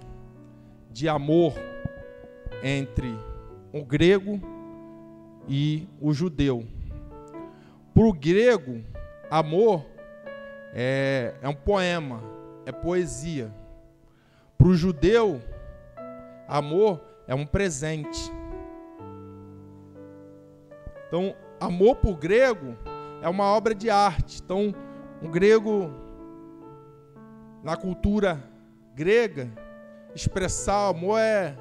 [0.91, 1.55] de amor
[2.63, 3.19] entre
[3.73, 4.39] o grego
[5.49, 6.63] e o judeu.
[7.95, 8.85] Para o grego,
[9.31, 9.87] amor
[10.75, 12.23] é, é um poema,
[12.67, 13.51] é poesia.
[14.59, 15.41] Para o judeu,
[16.53, 18.31] amor é um presente.
[21.09, 22.77] Então, amor por grego
[23.23, 24.43] é uma obra de arte.
[24.45, 24.75] Então,
[25.23, 25.91] um grego,
[27.63, 28.43] na cultura
[28.95, 29.51] grega,
[30.15, 31.57] expressar amor é.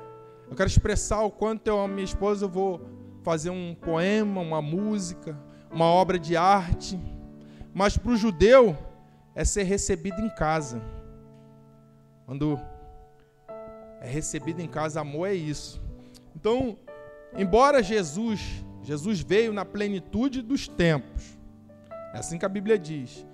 [0.50, 2.82] Eu quero expressar o quanto eu amo minha esposa, eu vou
[3.24, 5.40] fazer um poema, uma música,
[5.72, 7.00] uma obra de arte.
[7.74, 8.78] Mas para o judeu,
[9.34, 10.82] é ser recebido em casa.
[12.26, 12.60] Quando
[14.02, 15.82] é recebido em casa, amor é isso.
[16.36, 16.78] Então,
[17.38, 21.38] embora Jesus Jesus veio na plenitude dos tempos.
[22.14, 23.26] É assim que a Bíblia diz.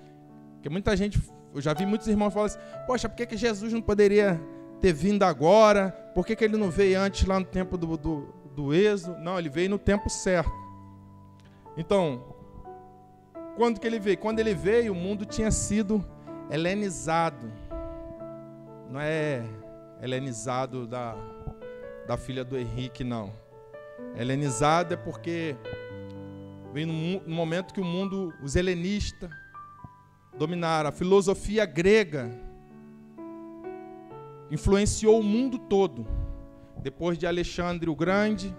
[0.55, 1.19] Porque muita gente,
[1.53, 4.39] eu já vi muitos irmãos falando assim: Poxa, por que, que Jesus não poderia
[4.81, 5.91] ter vindo agora?
[6.13, 9.19] Por que, que ele não veio antes lá no tempo do, do, do Êxodo?
[9.19, 10.51] Não, ele veio no tempo certo.
[11.77, 12.35] Então,
[13.55, 14.17] quando que ele veio?
[14.17, 16.03] Quando ele veio, o mundo tinha sido
[16.51, 17.51] helenizado.
[18.89, 19.43] Não é
[20.01, 21.15] helenizado da,
[22.07, 23.31] da filha do Henrique, não
[24.15, 25.55] Helenizado é porque
[26.73, 29.29] vem no momento que o mundo, os helenistas,
[30.37, 30.89] dominaram.
[30.89, 32.31] A filosofia grega
[34.49, 36.07] influenciou o mundo todo.
[36.81, 38.55] Depois de Alexandre o Grande,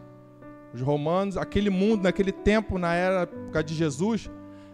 [0.75, 4.31] os romanos, aquele mundo, naquele tempo, na época de Jesus,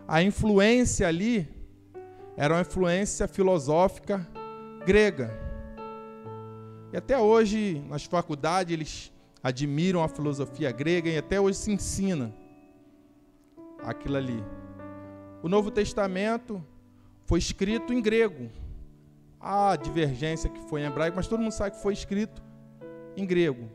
[0.09, 1.49] a influência ali
[2.37, 4.27] era uma influência filosófica
[4.85, 5.43] grega.
[6.95, 12.32] E até hoje, nas faculdades, eles admiram a filosofia grega e até hoje se ensina
[13.82, 14.45] aquilo ali.
[15.42, 16.64] O Novo Testamento
[17.24, 18.49] foi escrito em grego.
[19.40, 22.40] Há divergência que foi em hebraico, mas todo mundo sabe que foi escrito
[23.16, 23.68] em grego.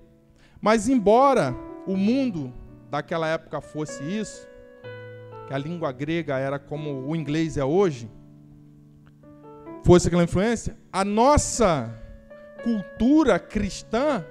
[0.62, 1.54] Mas embora
[1.86, 2.54] o mundo
[2.90, 4.48] daquela época fosse isso,
[5.46, 8.10] que a língua grega era como o inglês é hoje,
[9.84, 11.94] fosse aquela influência, a nossa
[12.64, 14.26] cultura cristã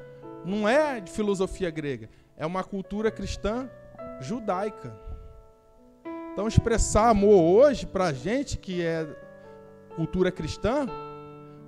[0.45, 3.69] não é de filosofia grega, é uma cultura cristã
[4.21, 4.97] judaica.
[6.33, 9.07] Então, expressar amor hoje para a gente que é
[9.97, 10.87] cultura cristã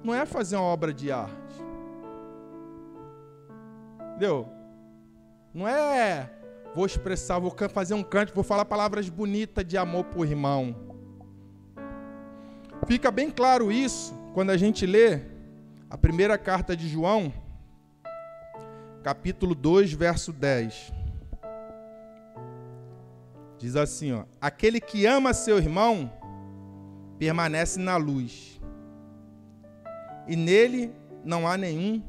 [0.05, 1.35] não é fazer uma obra de arte.
[4.11, 4.49] Entendeu?
[5.53, 6.31] Não é
[6.75, 10.75] vou expressar, vou fazer um canto, vou falar palavras bonitas de amor para o irmão.
[12.87, 15.21] Fica bem claro isso quando a gente lê
[15.91, 17.33] a primeira carta de João,
[19.03, 20.93] capítulo 2, verso 10.
[23.59, 26.11] Diz assim, ó: Aquele que ama seu irmão
[27.19, 28.61] permanece na luz.
[30.29, 32.01] E nele não há nenhum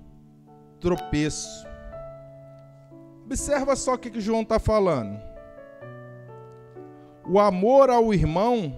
[0.80, 1.66] tropeço.
[3.26, 5.20] Observa só o que, que João está falando.
[7.28, 8.78] O amor ao irmão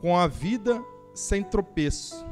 [0.00, 0.82] com a vida
[1.14, 2.27] sem tropeço.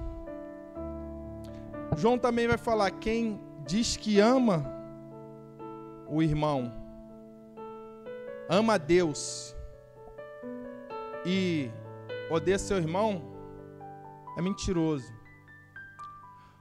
[1.94, 4.64] João também vai falar: quem diz que ama
[6.08, 6.72] o irmão,
[8.48, 9.54] ama a Deus
[11.24, 11.70] e
[12.30, 13.22] odeia seu irmão,
[14.36, 15.12] é mentiroso.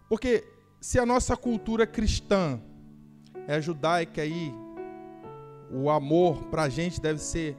[0.10, 0.44] Porque
[0.80, 2.60] se a nossa cultura cristã
[3.48, 4.54] é judaica aí,
[5.72, 7.58] o amor para a gente deve ser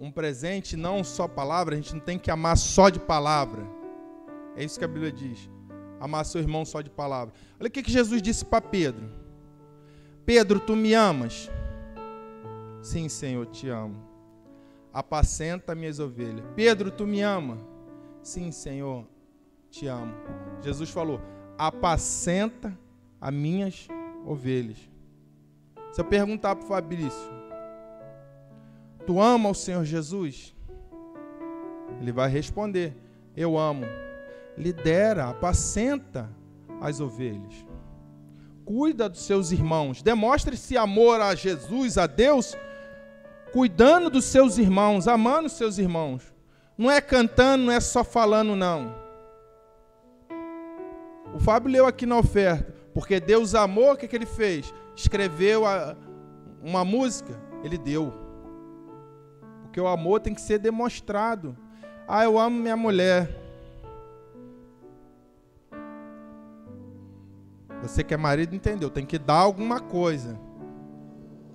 [0.00, 3.64] um presente, não só palavra, a gente não tem que amar só de palavra.
[4.56, 5.48] É isso que a Bíblia diz
[6.00, 7.34] amar seu irmão só de palavra.
[7.58, 9.08] Olha o que, que Jesus disse para Pedro:
[10.24, 11.50] Pedro, tu me amas?
[12.82, 13.96] Sim, Senhor, te amo.
[14.92, 16.44] Apacenta minhas ovelhas.
[16.54, 17.58] Pedro, tu me ama?
[18.22, 19.06] Sim, Senhor,
[19.70, 20.14] te amo.
[20.62, 21.20] Jesus falou:
[21.58, 22.78] apacenta
[23.20, 23.88] as minhas
[24.24, 24.78] ovelhas.
[25.92, 27.30] Se eu perguntar para o Fabrício,
[29.04, 30.54] tu ama o Senhor Jesus?
[32.00, 32.96] Ele vai responder:
[33.36, 33.84] Eu amo
[34.58, 36.28] lidera, apacenta
[36.80, 37.66] as ovelhas.
[38.64, 40.02] Cuida dos seus irmãos.
[40.02, 42.56] Demonstre esse amor a Jesus, a Deus,
[43.52, 46.34] cuidando dos seus irmãos, amando os seus irmãos.
[46.76, 48.94] Não é cantando, não é só falando, não.
[51.34, 52.76] O Fábio leu aqui na oferta.
[52.92, 54.74] Porque Deus amou, o que, que ele fez?
[54.96, 55.96] Escreveu a,
[56.62, 58.12] uma música, ele deu.
[59.62, 61.56] Porque o amor tem que ser demonstrado.
[62.06, 63.47] Ah, eu amo minha mulher.
[67.82, 70.38] Você que é marido entendeu, tem que dar alguma coisa.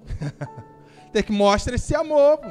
[1.12, 2.38] tem que mostrar esse amor.
[2.38, 2.50] Pô.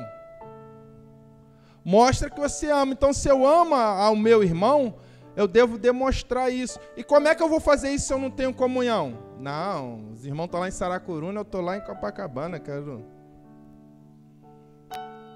[1.84, 2.92] Mostra que você ama.
[2.92, 4.96] Então, se eu amo ao meu irmão,
[5.34, 6.78] eu devo demonstrar isso.
[6.96, 9.18] E como é que eu vou fazer isso se eu não tenho comunhão?
[9.38, 13.04] Não, os irmãos estão lá em Saracuruna, eu estou lá em Copacabana, quero.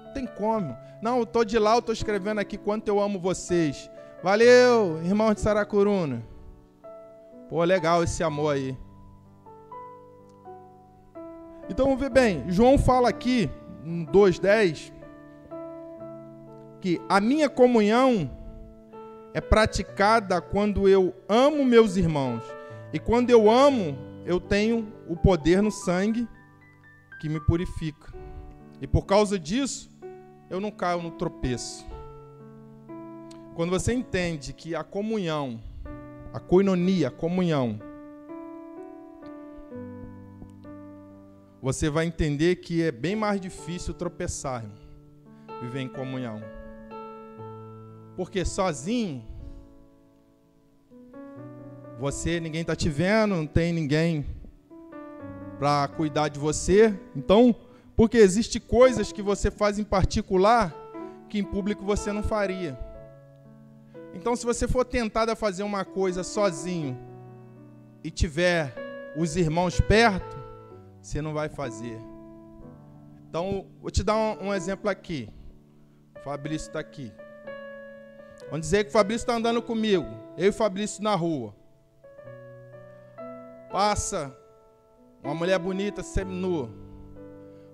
[0.05, 0.77] Não tem como.
[1.01, 3.89] Não, eu estou de lá, eu estou escrevendo aqui quanto eu amo vocês.
[4.23, 6.23] Valeu, irmão de Saracuruna.
[7.49, 8.77] Pô, legal esse amor aí.
[11.69, 12.43] Então ver bem.
[12.49, 13.49] João fala aqui,
[13.83, 14.91] em 2,10,
[16.81, 18.29] que a minha comunhão
[19.33, 22.43] é praticada quando eu amo meus irmãos.
[22.91, 26.27] E quando eu amo, eu tenho o poder no sangue
[27.19, 28.13] que me purifica.
[28.81, 29.89] E por causa disso,
[30.49, 31.85] eu não caio no tropeço.
[33.55, 35.59] Quando você entende que a comunhão
[36.33, 37.79] a coinonia, a comunhão.
[41.61, 44.63] Você vai entender que é bem mais difícil tropeçar,
[45.61, 46.41] viver em comunhão.
[48.15, 49.25] Porque sozinho,
[51.99, 54.25] você, ninguém está te vendo, não tem ninguém
[55.57, 56.97] para cuidar de você.
[57.15, 57.55] Então,
[57.95, 60.73] porque existe coisas que você faz em particular
[61.27, 62.86] que em público você não faria.
[64.17, 66.97] Então, se você for tentado a fazer uma coisa sozinho
[68.03, 68.73] e tiver
[69.15, 70.35] os irmãos perto,
[70.99, 71.99] você não vai fazer.
[73.29, 75.29] Então, vou te dar um, um exemplo aqui.
[76.15, 77.13] O Fabrício está aqui.
[78.45, 80.07] Vamos dizer que o Fabrício está andando comigo.
[80.35, 81.55] Eu e o Fabrício na rua.
[83.71, 84.35] Passa
[85.23, 86.71] uma mulher bonita, semi-nua.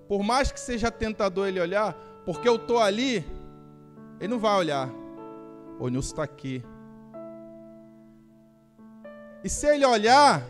[0.06, 1.94] Por mais que seja tentador ele olhar,
[2.26, 3.24] porque eu estou ali,
[4.20, 5.03] ele não vai olhar.
[5.78, 6.64] O Nilson está aqui.
[9.42, 10.42] E se ele olhar,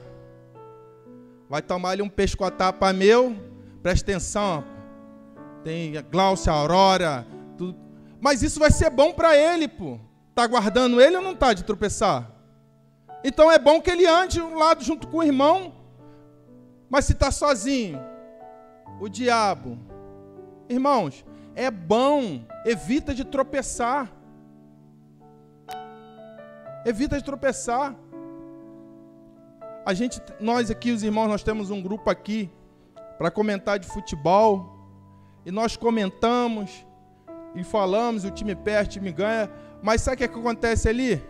[1.48, 3.36] vai tomar ali um pescotapa meu.
[3.82, 4.64] Presta atenção.
[5.64, 7.26] Tem a Glaucia, a Aurora.
[7.58, 7.76] Tudo.
[8.20, 9.98] Mas isso vai ser bom para ele, pô.
[10.34, 12.30] Tá guardando ele ou não tá de tropeçar?
[13.22, 15.74] Então é bom que ele ande um lado junto com o irmão.
[16.88, 17.98] Mas se está sozinho,
[19.00, 19.78] o diabo.
[20.68, 24.12] Irmãos, é bom, evita de tropeçar.
[26.84, 27.96] Evita de tropeçar.
[29.86, 32.50] A gente, nós aqui, os irmãos, nós temos um grupo aqui
[33.16, 34.70] para comentar de futebol.
[35.46, 36.86] E nós comentamos
[37.54, 39.50] e falamos, o time perde, o time ganha.
[39.82, 41.22] Mas sabe o que, é que acontece ali?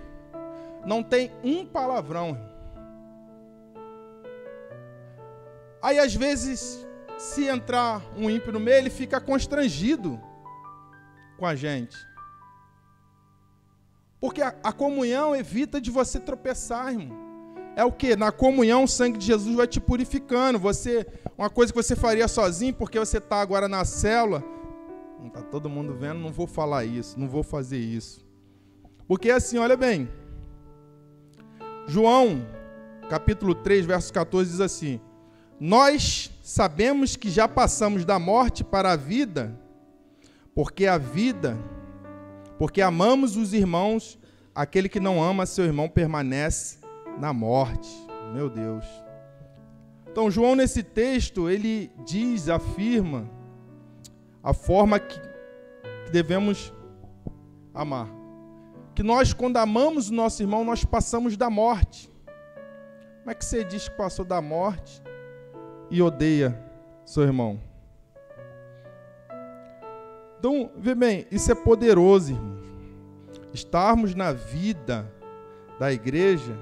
[0.85, 2.39] Não tem um palavrão.
[5.81, 6.87] Aí às vezes,
[7.19, 10.21] se entrar um ímpio no meio, ele fica constrangido
[11.39, 11.97] com a gente.
[14.25, 17.15] Porque a, a comunhão evita de você tropeçar, irmão.
[17.77, 18.17] É o que?
[18.17, 20.59] Na comunhão, o sangue de Jesus vai te purificando.
[20.61, 21.07] Você,
[21.37, 24.43] uma coisa que você faria sozinho, porque você está agora na célula,
[25.21, 28.25] não está todo mundo vendo, não vou falar isso, não vou fazer isso.
[29.07, 30.09] Porque assim, olha bem.
[31.87, 32.47] João,
[33.11, 35.03] capítulo 3, verso 14 diz assim:
[35.61, 39.55] Nós sabemos que já passamos da morte para a vida,
[40.55, 41.59] porque a vida
[42.59, 44.19] porque amamos os irmãos,
[44.55, 46.79] aquele que não ama seu irmão permanece
[47.19, 47.89] na morte.
[48.33, 48.85] Meu Deus.
[50.11, 53.29] Então, João, nesse texto, ele diz, afirma
[54.43, 55.21] a forma que,
[56.15, 56.73] devemos
[57.75, 58.09] amar.
[58.95, 62.09] Que nós, quando amamos o nosso irmão, nós passamos da morte.
[63.19, 65.03] Como é que você diz que passou da morte
[65.91, 66.57] e odeia
[67.05, 67.61] seu irmão?
[70.47, 72.67] Então, vê bem, isso é poderoso, irmãos.
[73.55, 75.11] Estarmos na vida
[75.79, 76.55] da igreja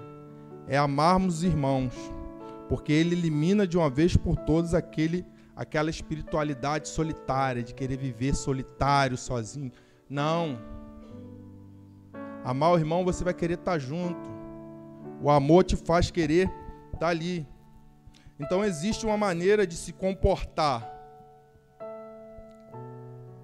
[0.69, 1.93] é amarmos os irmãos,
[2.69, 5.27] porque ele elimina de uma vez por todas aquele,
[5.57, 9.73] aquela espiritualidade solitária, de querer viver solitário, sozinho.
[10.09, 10.61] Não.
[12.45, 14.31] Amar o irmão, você vai querer estar junto.
[15.21, 16.49] O amor te faz querer
[16.95, 17.45] estar ali.
[18.39, 20.92] Então existe uma maneira de se comportar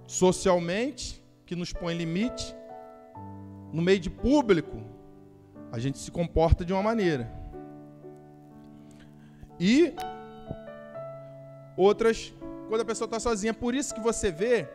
[0.08, 2.56] socialmente, que nos põe limite,
[3.72, 4.82] no meio de público,
[5.70, 7.30] a gente se comporta de uma maneira.
[9.60, 9.94] E
[11.76, 12.34] outras,
[12.68, 13.52] quando a pessoa está sozinha.
[13.52, 14.66] Por isso que você vê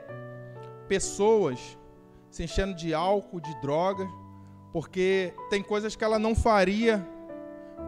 [0.87, 1.77] pessoas
[2.29, 4.07] se enchendo de álcool, de drogas,
[4.71, 7.05] porque tem coisas que ela não faria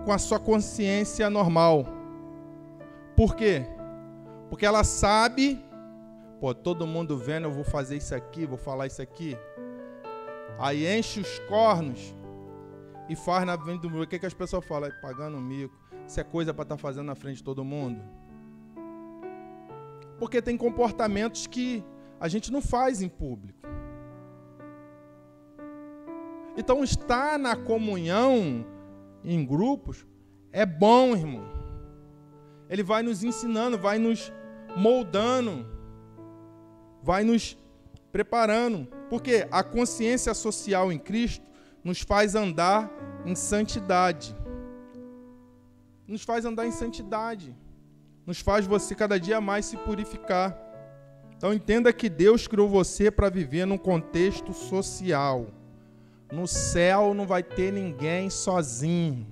[0.04, 1.86] com a sua consciência normal.
[3.16, 3.66] Por quê?
[4.50, 5.64] Porque ela sabe,
[6.40, 9.38] pô, todo mundo vendo, eu vou fazer isso aqui, vou falar isso aqui.
[10.58, 12.16] Aí enche os cornos
[13.10, 14.04] e faz na frente do mundo.
[14.04, 14.90] O que, que as pessoas falam?
[15.02, 15.76] Pagando mico.
[16.08, 18.02] Isso é coisa para estar tá fazendo na frente de todo mundo.
[20.18, 21.84] Porque tem comportamentos que
[22.20, 23.60] a gente não faz em público.
[26.58, 28.66] Então, estar na comunhão
[29.24, 30.06] em grupos
[30.54, 31.44] é bom, irmão.
[32.70, 34.32] Ele vai nos ensinando, vai nos
[34.78, 35.68] moldando,
[37.06, 37.56] vai nos
[38.12, 38.88] preparando.
[39.10, 41.46] Porque a consciência social em Cristo
[41.84, 42.92] nos faz andar
[43.24, 44.36] em santidade.
[46.08, 47.56] Nos faz andar em santidade.
[48.26, 50.60] Nos faz você cada dia mais se purificar.
[51.38, 55.48] Então entenda que Deus criou você para viver num contexto social.
[56.32, 59.28] No céu não vai ter ninguém sozinho.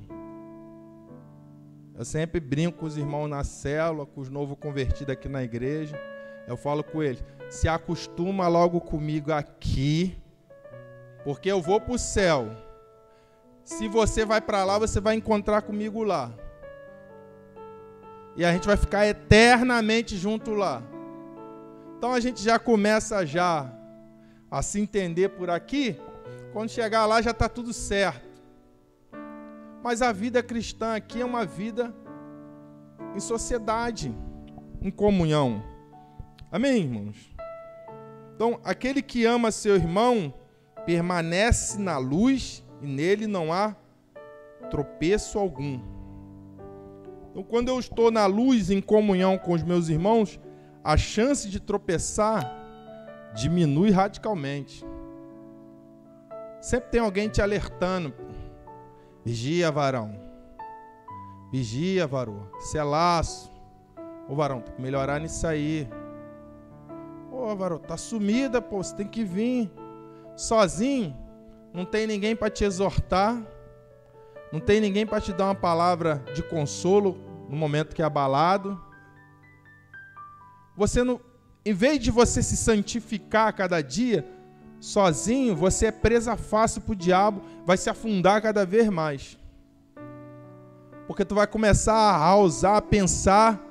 [1.96, 6.00] Eu sempre brinco com os irmãos na célula, com os novos convertidos aqui na igreja.
[6.48, 10.18] Eu falo com eles: se acostuma logo comigo aqui,
[11.24, 12.50] porque eu vou para o céu.
[13.64, 16.34] Se você vai para lá, você vai encontrar comigo lá.
[18.36, 20.82] E a gente vai ficar eternamente junto lá.
[21.98, 23.72] Então a gente já começa já
[24.52, 25.98] a se entender por aqui.
[26.52, 28.34] Quando chegar lá já está tudo certo.
[29.82, 31.94] Mas a vida cristã aqui é uma vida
[33.16, 34.14] em sociedade,
[34.82, 35.64] em comunhão.
[36.54, 37.36] Amém, irmãos?
[38.36, 40.32] Então, aquele que ama seu irmão
[40.86, 43.76] permanece na luz e nele não há
[44.70, 45.82] tropeço algum.
[47.32, 50.40] Então, quando eu estou na luz em comunhão com os meus irmãos,
[50.84, 52.56] a chance de tropeçar
[53.34, 54.86] diminui radicalmente.
[56.62, 58.14] Sempre tem alguém te alertando.
[59.26, 60.16] Vigia, varão.
[61.52, 62.48] Vigia, varão.
[62.60, 63.52] Isso é laço.
[64.30, 65.90] Ô, varão, tem que melhorar nisso aí.
[67.44, 69.70] Ô, varão, tá sumida, pô, você tem que vir.
[70.34, 71.14] Sozinho,
[71.74, 73.38] não tem ninguém para te exortar.
[74.50, 77.18] Não tem ninguém para te dar uma palavra de consolo
[77.50, 78.82] no momento que é abalado.
[80.78, 81.20] Você não,
[81.66, 84.26] em vez de você se santificar a cada dia,
[84.80, 89.38] sozinho, você é presa fácil para o diabo, vai se afundar cada vez mais.
[91.08, 93.62] Porque tu vai começar a ousar, a pensar,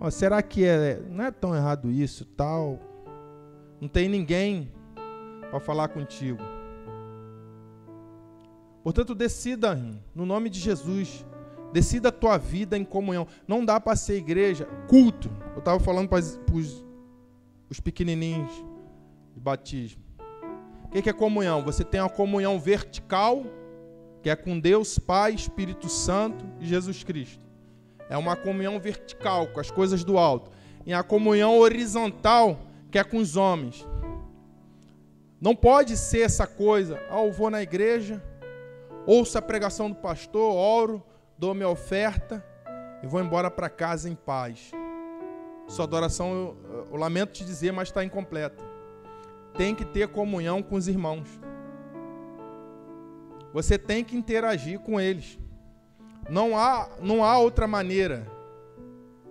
[0.00, 2.78] oh, será que é, não é tão errado isso, tal?
[3.80, 4.72] Não tem ninguém
[5.50, 6.42] para falar contigo.
[8.82, 9.78] Portanto, decida,
[10.14, 11.24] no nome de Jesus,
[11.72, 13.26] Decida a tua vida em comunhão.
[13.46, 15.30] Não dá para ser igreja, culto.
[15.52, 16.20] Eu estava falando para
[17.70, 18.52] os pequenininhos
[19.34, 20.02] de batismo.
[20.84, 21.62] O que é comunhão?
[21.62, 23.44] Você tem uma comunhão vertical,
[24.22, 27.49] que é com Deus, Pai, Espírito Santo e Jesus Cristo.
[28.10, 30.50] É uma comunhão vertical, com as coisas do alto.
[30.84, 32.58] E a comunhão horizontal,
[32.90, 33.86] que é com os homens.
[35.40, 38.22] Não pode ser essa coisa, ah, eu vou na igreja,
[39.06, 41.02] ouço a pregação do pastor, oro,
[41.38, 42.44] dou minha oferta
[43.02, 44.72] e vou embora para casa em paz.
[45.66, 48.62] Sua adoração, eu, eu lamento te dizer, mas está incompleta.
[49.54, 51.28] Tem que ter comunhão com os irmãos.
[53.52, 55.39] Você tem que interagir com eles.
[56.28, 58.26] Não há, não há outra maneira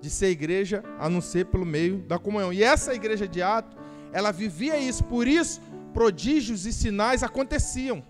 [0.01, 2.51] de ser igreja a não ser pelo meio da comunhão.
[2.51, 3.77] E essa igreja de Ato,
[4.11, 5.61] ela vivia isso, por isso
[5.93, 8.03] prodígios e sinais aconteciam.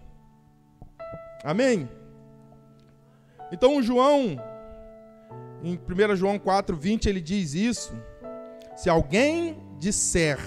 [1.44, 1.90] Amém?
[3.52, 4.40] Então, João,
[5.64, 7.94] em 1 João 4, 20, ele diz isso.
[8.76, 10.38] Se alguém disser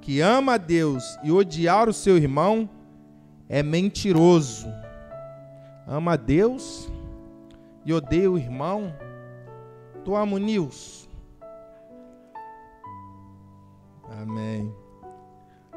[0.00, 2.68] que ama a Deus e odiar o seu irmão,
[3.48, 4.68] é mentiroso.
[5.86, 6.90] Ama a Deus
[7.84, 8.94] e odeia o irmão.
[10.04, 11.08] Tu amo Nils.
[14.20, 14.72] Amém.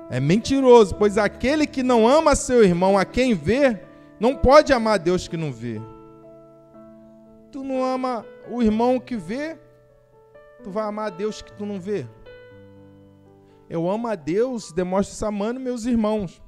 [0.09, 3.81] É mentiroso, pois aquele que não ama seu irmão a quem vê,
[4.19, 5.81] não pode amar Deus que não vê.
[7.51, 9.59] Tu não ama o irmão que vê,
[10.63, 12.07] tu vai amar a Deus que tu não vê.
[13.69, 16.41] Eu amo a Deus, demonstro isso amando meus irmãos.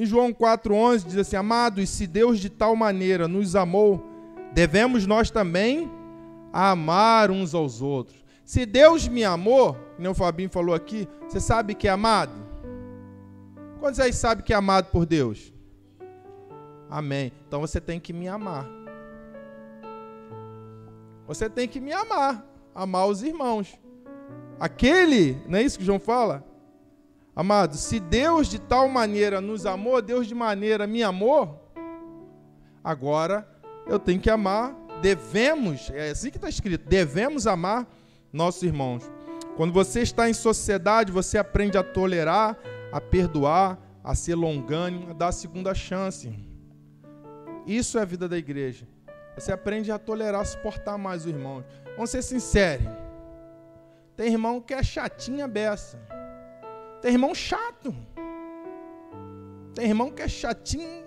[0.00, 4.02] Em João 4,11 diz assim: Amados, se Deus de tal maneira nos amou,
[4.50, 5.90] devemos nós também
[6.50, 8.24] amar uns aos outros.
[8.42, 12.32] Se Deus me amou, como o Fabinho falou aqui, você sabe que é amado?
[13.78, 15.52] Quantos aí sabem que é amado por Deus?
[16.88, 17.30] Amém.
[17.46, 18.66] Então você tem que me amar.
[21.26, 22.42] Você tem que me amar.
[22.74, 23.78] Amar os irmãos.
[24.58, 26.49] Aquele, não é isso que João fala?
[27.34, 31.72] Amado, se Deus de tal maneira nos amou, Deus de maneira me amou,
[32.82, 33.48] agora
[33.86, 37.86] eu tenho que amar, devemos, é assim que está escrito, devemos amar
[38.32, 39.10] nossos irmãos.
[39.56, 42.58] Quando você está em sociedade, você aprende a tolerar,
[42.92, 46.32] a perdoar, a ser longânimo, a dar a segunda chance.
[47.66, 48.88] Isso é a vida da igreja.
[49.36, 51.64] Você aprende a tolerar, a suportar mais o irmão.
[51.94, 52.86] Vamos ser sinceros.
[54.16, 55.98] Tem irmão que é chatinha beça.
[57.00, 57.94] Tem irmão chato.
[59.74, 61.06] Tem irmão que é chatinho.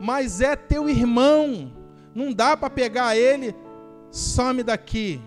[0.00, 1.72] Mas é teu irmão.
[2.14, 3.54] Não dá para pegar ele,
[4.10, 5.20] some daqui.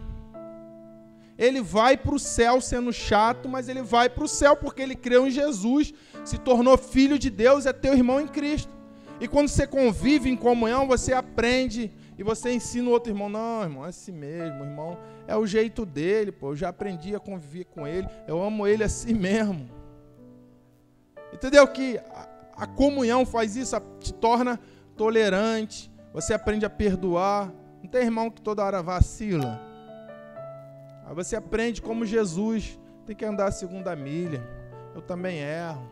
[1.37, 4.95] Ele vai para o céu sendo chato, mas ele vai para o céu porque ele
[4.95, 5.93] creu em Jesus,
[6.23, 8.71] se tornou filho de Deus, é teu irmão em Cristo.
[9.19, 13.63] E quando você convive em comunhão, você aprende e você ensina o outro irmão, não,
[13.63, 14.97] irmão, é assim mesmo, irmão,
[15.27, 18.83] é o jeito dele, pô, eu já aprendi a conviver com ele, eu amo ele
[18.83, 19.69] assim mesmo.
[21.33, 24.59] Entendeu que a, a comunhão faz isso, a, te torna
[24.95, 27.51] tolerante, você aprende a perdoar.
[27.83, 29.61] Não tem irmão que toda hora vacila.
[31.05, 34.41] Aí você aprende como Jesus tem que andar a segunda milha.
[34.95, 35.91] Eu também erro.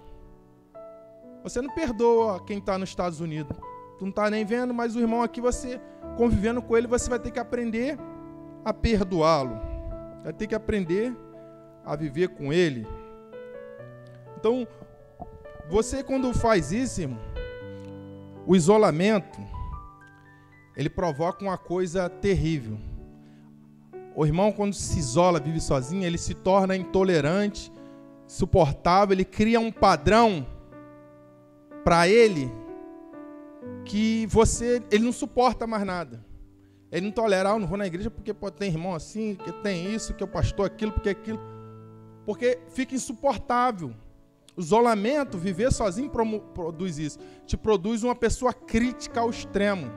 [1.43, 3.55] Você não perdoa quem está nos Estados Unidos.
[3.99, 5.79] Tu não está nem vendo, mas o irmão aqui, você
[6.15, 7.97] convivendo com ele, você vai ter que aprender
[8.63, 9.59] a perdoá-lo.
[10.23, 11.15] Vai ter que aprender
[11.85, 12.87] a viver com ele.
[14.37, 14.67] Então,
[15.69, 17.19] você quando faz isso, irmão,
[18.45, 19.39] o isolamento,
[20.75, 22.77] ele provoca uma coisa terrível.
[24.15, 27.71] O irmão, quando se isola, vive sozinho, ele se torna intolerante,
[28.27, 30.45] suportável, ele cria um padrão
[31.83, 32.51] para ele
[33.85, 36.23] que você, ele não suporta mais nada.
[36.93, 39.51] Ele não tolera, ah, eu não vou na igreja porque pode ter irmão assim, que
[39.51, 41.39] tem isso, que é o pastor aquilo, porque aquilo.
[42.23, 43.95] Porque fica insuportável.
[44.55, 46.11] O isolamento, viver sozinho
[46.53, 47.17] produz isso.
[47.47, 49.91] Te produz uma pessoa crítica ao extremo.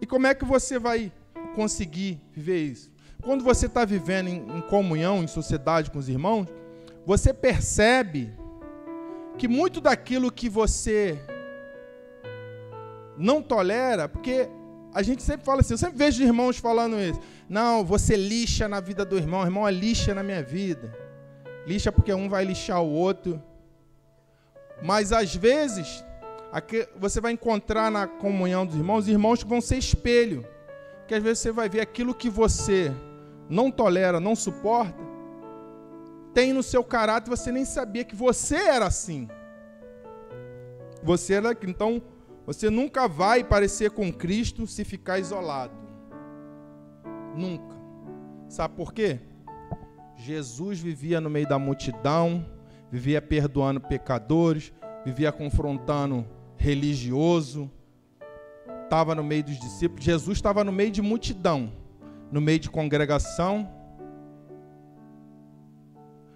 [0.00, 1.12] E como é que você vai
[1.54, 2.92] conseguir viver isso?
[3.22, 6.48] Quando você está vivendo em, em comunhão, em sociedade com os irmãos,
[7.06, 8.34] você percebe
[9.38, 11.16] que muito daquilo que você
[13.16, 14.50] não tolera, porque
[14.94, 17.20] a gente sempre fala assim, eu sempre vejo irmãos falando isso.
[17.48, 20.96] Não, você lixa na vida do irmão, o irmão é lixa na minha vida.
[21.66, 23.42] Lixa porque um vai lixar o outro.
[24.80, 26.04] Mas às vezes,
[26.96, 30.46] você vai encontrar na comunhão dos irmãos, irmãos que vão ser espelho.
[31.08, 32.92] Que às vezes você vai ver aquilo que você
[33.50, 35.02] não tolera, não suporta,
[36.32, 39.28] tem no seu caráter, você nem sabia que você era assim.
[41.02, 42.02] Você era então
[42.46, 45.74] você nunca vai parecer com Cristo se ficar isolado.
[47.34, 47.74] Nunca.
[48.48, 49.20] Sabe por quê?
[50.16, 52.46] Jesus vivia no meio da multidão,
[52.90, 54.72] vivia perdoando pecadores,
[55.04, 56.26] vivia confrontando
[56.56, 57.70] religioso,
[58.84, 60.04] estava no meio dos discípulos.
[60.04, 61.72] Jesus estava no meio de multidão,
[62.30, 63.68] no meio de congregação.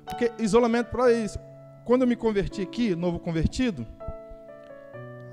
[0.04, 1.38] Porque isolamento para isso.
[1.84, 3.86] Quando eu me converti aqui, novo convertido,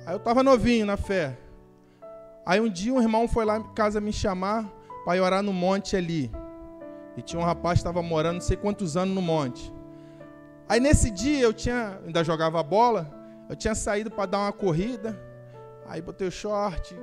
[0.05, 1.37] Aí eu estava novinho na fé.
[2.45, 4.71] Aí um dia um irmão foi lá em casa me chamar
[5.03, 6.31] para orar no monte ali.
[7.17, 9.73] E tinha um rapaz que estava morando não sei quantos anos no monte.
[10.69, 13.11] Aí nesse dia eu tinha, ainda jogava bola,
[13.49, 15.19] eu tinha saído para dar uma corrida.
[15.87, 16.95] Aí botei o short,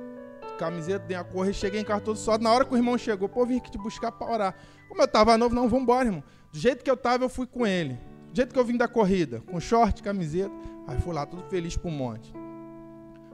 [0.57, 2.43] camiseta, dei a correr, cheguei em casa todo suado.
[2.43, 4.55] Na hora que o irmão chegou, pô, vim aqui te buscar para orar.
[4.87, 6.23] Como eu estava novo, não, vamos embora, irmão.
[6.51, 7.99] Do jeito que eu estava, eu fui com ele.
[8.29, 10.53] Do jeito que eu vim da corrida, com short, camiseta.
[10.87, 12.33] Aí fui lá, todo feliz pro monte.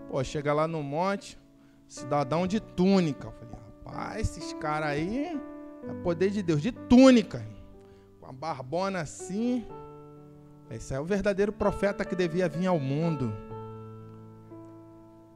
[0.10, 1.40] Pô, chega lá no monte,
[1.88, 3.28] cidadão de túnica.
[3.28, 3.56] Eu falei,
[3.86, 5.40] rapaz, esses caras aí
[5.88, 7.46] é poder de Deus, de túnica,
[8.20, 9.66] com a barbona assim.
[10.72, 13.32] Esse é o verdadeiro profeta que devia vir ao mundo.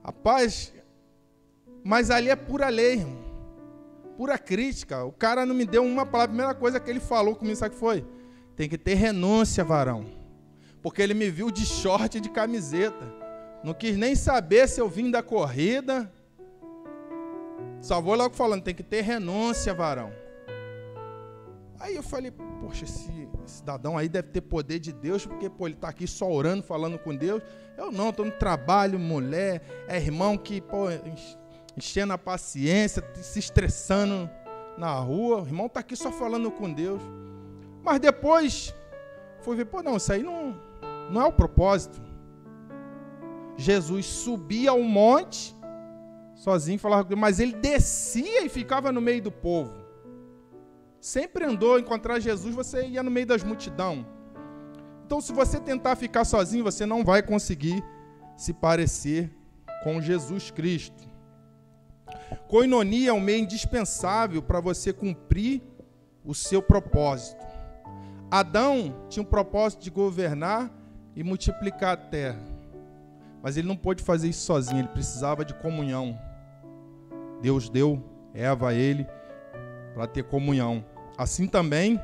[0.04, 0.74] Rapaz,
[1.84, 3.24] mas ali é pura lei, irmão.
[4.18, 5.04] Pura crítica.
[5.04, 6.26] O cara não me deu uma palavra.
[6.26, 8.06] A primeira coisa que ele falou comigo, sabe o que foi?
[8.56, 10.06] Tem que ter renúncia, varão.
[10.82, 13.23] Porque ele me viu de short e de camiseta.
[13.64, 16.12] Não quis nem saber se eu vim da corrida.
[17.82, 20.12] Só vou logo falando, tem que ter renúncia, varão.
[21.80, 25.76] Aí eu falei, poxa, esse cidadão aí deve ter poder de Deus, porque pô, ele
[25.76, 27.42] está aqui só orando, falando com Deus.
[27.78, 30.86] Eu não, estou no trabalho, mulher, é irmão que, pô,
[31.76, 34.30] enchendo a paciência, se estressando
[34.78, 35.42] na rua.
[35.42, 37.02] O irmão está aqui só falando com Deus.
[37.84, 38.74] Mas depois,
[39.42, 40.58] fui ver, pô, não, isso aí não,
[41.10, 42.02] não é o propósito.
[43.58, 45.56] Jesus subia ao monte
[46.36, 49.72] sozinho, falava com mas ele descia e ficava no meio do povo.
[51.00, 54.06] Sempre andou encontrar Jesus, você ia no meio das multidão.
[55.06, 57.84] Então, se você tentar ficar sozinho, você não vai conseguir
[58.36, 59.30] se parecer
[59.84, 61.04] com Jesus Cristo.
[62.48, 65.62] Coinonia é um meio indispensável para você cumprir
[66.24, 67.44] o seu propósito.
[68.32, 70.72] Adão tinha um propósito de governar
[71.16, 72.53] e multiplicar a terra.
[73.44, 76.18] Mas ele não pôde fazer isso sozinho, ele precisava de comunhão.
[77.42, 78.02] Deus deu
[78.34, 79.06] Eva a ele
[79.94, 80.84] para ter comunhão.
[81.18, 82.00] Assim também,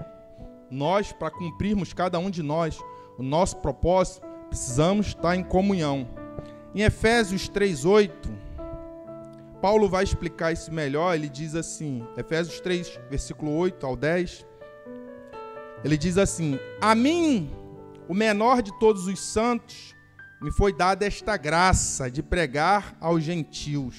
[0.69, 2.77] nós, para cumprirmos cada um de nós
[3.17, 6.07] o nosso propósito, precisamos estar em comunhão.
[6.75, 8.11] Em Efésios 3:8,
[9.61, 14.45] Paulo vai explicar isso melhor, ele diz assim, Efésios 3, versículo 8 ao 10,
[15.83, 17.49] ele diz assim: A mim,
[18.07, 19.95] o menor de todos os santos,
[20.41, 23.95] me foi dada esta graça de pregar aos gentios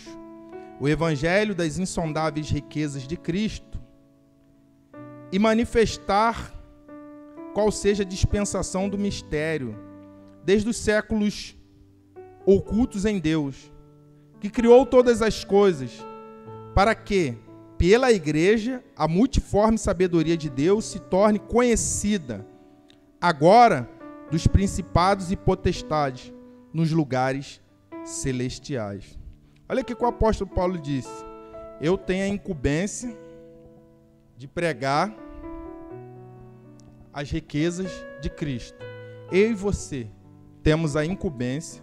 [0.81, 3.79] o evangelho das insondáveis riquezas de Cristo
[5.31, 6.55] e manifestar
[7.53, 9.77] qual seja a dispensação do mistério,
[10.43, 11.55] desde os séculos
[12.47, 13.71] ocultos em Deus,
[14.41, 15.91] que criou todas as coisas,
[16.75, 17.37] para que,
[17.77, 22.47] pela igreja, a multiforme sabedoria de Deus se torne conhecida,
[23.21, 23.89] agora,
[24.31, 26.33] dos principados e potestades,
[26.73, 27.61] nos lugares
[28.05, 29.19] celestiais.
[29.69, 31.25] Olha o que o apóstolo Paulo disse:
[31.81, 33.17] Eu tenho a incumbência
[34.37, 35.15] de pregar
[37.13, 38.79] as riquezas de Cristo.
[39.31, 40.09] Eu e você
[40.63, 41.83] temos a incumbência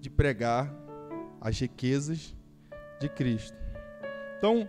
[0.00, 0.72] de pregar
[1.40, 2.36] as riquezas
[3.00, 3.56] de Cristo.
[4.36, 4.68] Então,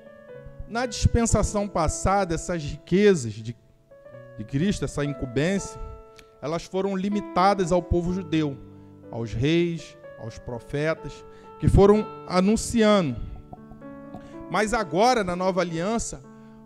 [0.68, 3.56] na dispensação passada, essas riquezas de,
[4.38, 5.80] de Cristo, essa incumbência,
[6.42, 8.58] elas foram limitadas ao povo judeu,
[9.12, 11.26] aos reis, aos profetas,
[11.60, 13.20] que foram anunciando.
[14.50, 16.22] Mas agora, na nova aliança,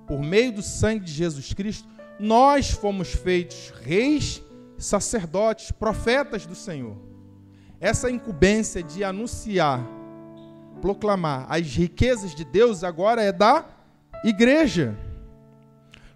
[0.07, 1.87] por meio do sangue de Jesus Cristo,
[2.19, 4.41] nós fomos feitos reis,
[4.77, 6.95] sacerdotes, profetas do Senhor.
[7.79, 9.85] Essa incumbência de anunciar,
[10.81, 13.65] proclamar as riquezas de Deus agora é da
[14.23, 14.97] igreja.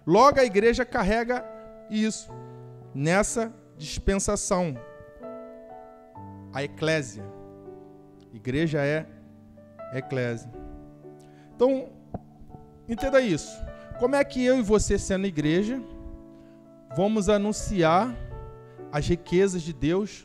[0.06, 1.44] Logo a igreja carrega
[1.90, 2.30] isso
[2.94, 4.74] nessa dispensação.
[6.52, 7.24] A eclésia.
[8.32, 9.06] Igreja é
[9.92, 10.50] eclésia.
[11.54, 11.88] Então,
[12.88, 13.50] entenda isso.
[13.98, 15.82] Como é que eu e você, sendo igreja,
[16.96, 18.14] vamos anunciar
[18.92, 20.24] as riquezas de Deus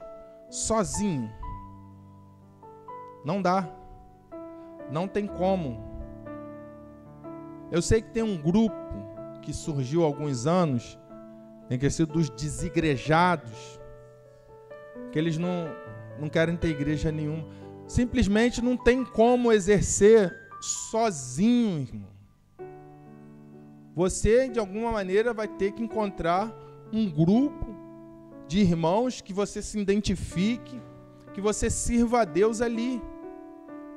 [0.49, 1.31] sozinho?
[3.25, 3.67] Não dá.
[4.91, 5.91] Não tem como.
[7.71, 8.75] Eu sei que tem um grupo
[9.41, 10.99] que surgiu há alguns anos,
[11.73, 13.79] tem que ser dos desigrejados,
[15.11, 15.67] que eles não,
[16.19, 17.47] não querem ter igreja nenhuma.
[17.87, 22.13] Simplesmente não tem como exercer sozinho, irmão
[23.95, 26.51] você de alguma maneira vai ter que encontrar
[26.91, 27.67] um grupo
[28.47, 30.81] de irmãos que você se identifique,
[31.33, 33.01] que você sirva a Deus ali.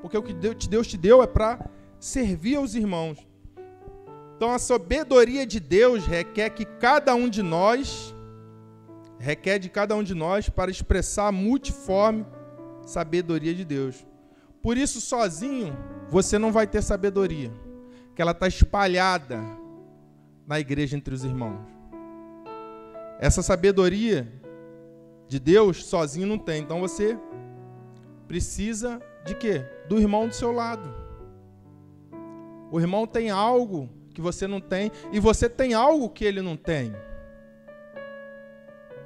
[0.03, 3.27] Porque o que Deus te deu é para servir aos irmãos.
[4.37, 8.15] Então a sabedoria de Deus requer que cada um de nós
[9.19, 12.27] requer de cada um de nós para expressar a multiforme
[12.85, 14.07] sabedoria de Deus.
[14.63, 15.77] Por isso sozinho
[16.09, 17.53] você não vai ter sabedoria,
[18.15, 19.41] que ela está espalhada
[20.47, 21.61] na igreja entre os irmãos.
[23.19, 24.31] Essa sabedoria
[25.29, 26.63] de Deus sozinho não tem.
[26.63, 27.19] Então você
[28.29, 29.65] precisa de quê?
[29.89, 30.95] Do irmão do seu lado.
[32.71, 36.57] O irmão tem algo que você não tem e você tem algo que ele não
[36.57, 36.91] tem.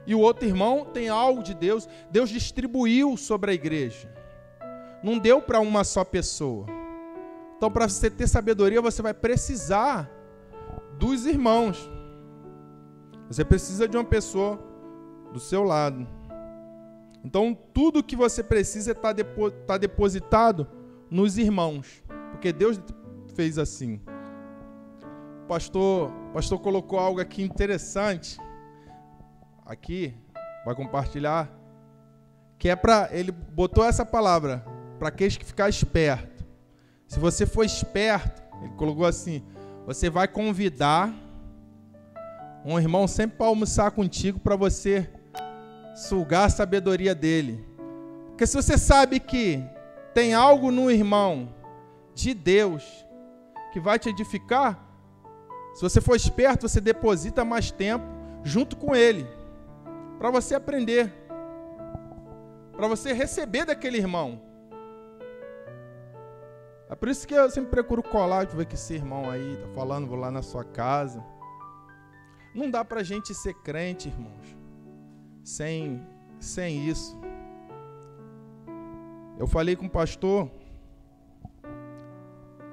[0.06, 1.88] E o outro irmão tem algo de Deus.
[2.12, 4.08] Deus distribuiu sobre a igreja.
[5.02, 6.64] Não deu para uma só pessoa.
[7.56, 10.08] Então, para você ter sabedoria, você vai precisar
[10.96, 11.90] dos irmãos.
[13.28, 14.60] Você precisa de uma pessoa
[15.32, 16.06] do seu lado.
[17.24, 19.12] Então, tudo que você precisa está
[19.66, 20.68] tá depositado
[21.10, 22.00] nos irmãos,
[22.30, 22.80] porque Deus
[23.34, 24.00] fez assim.
[25.50, 28.38] Pastor, pastor colocou algo aqui interessante.
[29.66, 30.14] Aqui,
[30.64, 31.50] vai compartilhar.
[32.56, 33.08] Que é para.
[33.10, 34.64] Ele botou essa palavra,
[34.96, 36.46] para aqueles que ficar esperto.
[37.04, 39.42] Se você for esperto, ele colocou assim:
[39.84, 41.12] você vai convidar
[42.64, 45.10] um irmão sempre para almoçar contigo para você
[45.96, 47.66] sugar a sabedoria dele.
[48.28, 49.60] Porque se você sabe que
[50.14, 51.52] tem algo no irmão
[52.14, 53.04] de Deus
[53.72, 54.89] que vai te edificar,
[55.74, 58.04] se você for esperto, você deposita mais tempo
[58.42, 59.26] junto com ele
[60.18, 61.12] para você aprender,
[62.76, 64.42] para você receber daquele irmão.
[66.90, 70.08] É por isso que eu sempre procuro colar, ver que esse irmão aí tá falando,
[70.08, 71.24] vou lá na sua casa.
[72.54, 74.56] Não dá pra gente ser crente, irmãos,
[75.44, 76.04] sem,
[76.40, 77.16] sem isso.
[79.38, 80.50] Eu falei com o pastor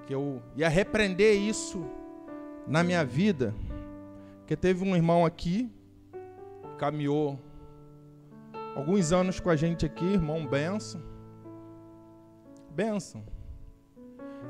[0.07, 1.85] que eu ia repreender isso
[2.67, 3.55] na minha vida,
[4.45, 5.71] que teve um irmão aqui,
[6.77, 7.39] caminhou
[8.75, 11.01] alguns anos com a gente aqui, irmão Benção.
[12.69, 13.23] Benção.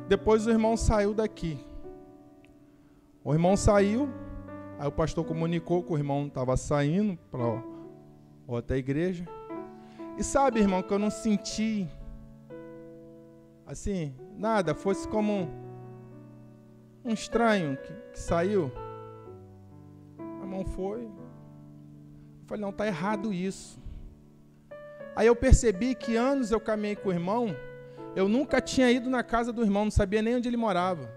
[0.08, 1.60] Depois o irmão saiu daqui.
[3.24, 4.10] O irmão saiu,
[4.80, 7.62] aí o pastor comunicou que o irmão estava saindo para
[8.48, 9.26] outra igreja.
[10.18, 11.88] E sabe, irmão, que eu não senti
[13.68, 15.67] assim, nada, fosse como
[17.08, 18.72] um estranho que, que saiu.
[20.42, 21.04] A mão foi.
[21.04, 23.82] Eu falei, não, está errado isso.
[25.16, 27.56] Aí eu percebi que anos eu caminhei com o irmão,
[28.16, 31.10] eu nunca tinha ido na casa do irmão, não sabia nem onde ele morava.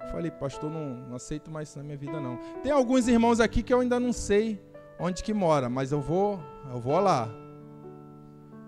[0.00, 2.38] Eu falei, pastor, não, não aceito mais isso na minha vida não.
[2.62, 4.62] Tem alguns irmãos aqui que eu ainda não sei
[4.98, 7.28] onde que mora, mas eu vou, eu vou lá.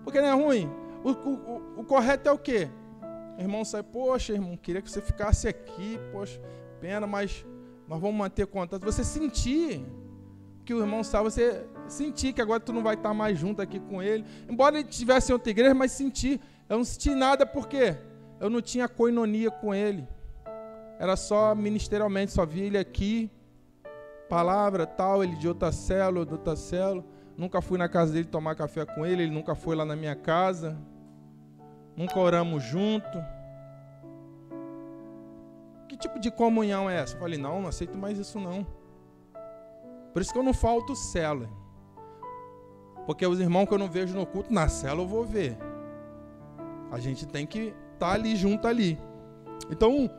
[0.03, 0.69] Porque não é ruim.
[1.03, 2.69] O, o, o, o correto é o quê?
[3.37, 6.41] Irmão sai, poxa, irmão, queria que você ficasse aqui, poxa,
[6.81, 7.45] pena, mas
[7.87, 8.83] nós vamos manter contato.
[8.83, 9.85] Você sentir
[10.65, 13.79] que o irmão está, você sentir que agora tu não vai estar mais junto aqui
[13.79, 14.25] com ele.
[14.49, 16.41] Embora ele estivesse em outra igreja, mas sentir.
[16.67, 17.95] Eu não senti nada porque
[18.39, 20.07] eu não tinha coinonia com ele.
[20.99, 23.31] Era só ministerialmente, só via ele aqui,
[24.27, 27.05] palavra tal, ele de outra célula, de outra célula.
[27.37, 30.15] Nunca fui na casa dele tomar café com ele, ele nunca foi lá na minha
[30.15, 30.75] casa
[31.97, 33.17] nunca oramos junto.
[35.89, 37.15] Que tipo de comunhão é essa?
[37.15, 38.65] Eu falei, não, não aceito mais isso não.
[40.13, 41.49] Por isso que eu não falto célula.
[43.07, 45.57] Porque os irmãos que eu não vejo no culto, na célula eu vou ver.
[46.91, 48.99] A gente tem que estar tá ali junto ali.
[49.71, 50.09] Então,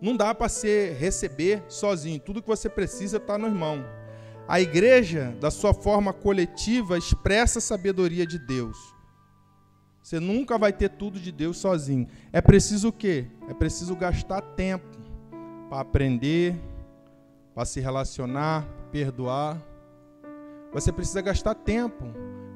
[0.00, 2.20] não dá para ser receber sozinho.
[2.20, 3.84] Tudo que você precisa está no irmão.
[4.48, 8.76] A igreja, da sua forma coletiva, expressa a sabedoria de Deus.
[10.02, 12.08] Você nunca vai ter tudo de Deus sozinho.
[12.32, 13.26] É preciso o quê?
[13.48, 14.98] É preciso gastar tempo
[15.68, 16.58] para aprender,
[17.54, 19.60] para se relacionar, perdoar.
[20.72, 22.04] Você precisa gastar tempo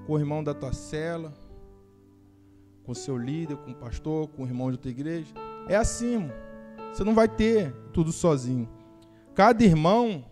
[0.06, 1.32] com o irmão da tua cela,
[2.84, 5.32] com o seu líder, com o pastor, com o irmão de outra igreja.
[5.68, 6.30] É assim.
[6.92, 8.68] Você não vai ter tudo sozinho.
[9.34, 10.24] Cada irmão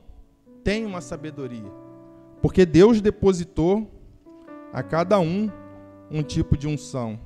[0.63, 1.71] tem uma sabedoria.
[2.41, 3.91] Porque Deus depositou
[4.73, 5.51] a cada um
[6.13, 7.19] um tipo de unção.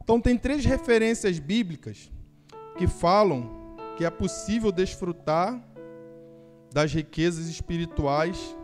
[0.00, 2.10] Então, tem três referências bíblicas
[2.78, 5.60] que falam que é possível desfrutar
[6.72, 8.56] das riquezas espirituais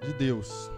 [0.00, 0.70] de Deus.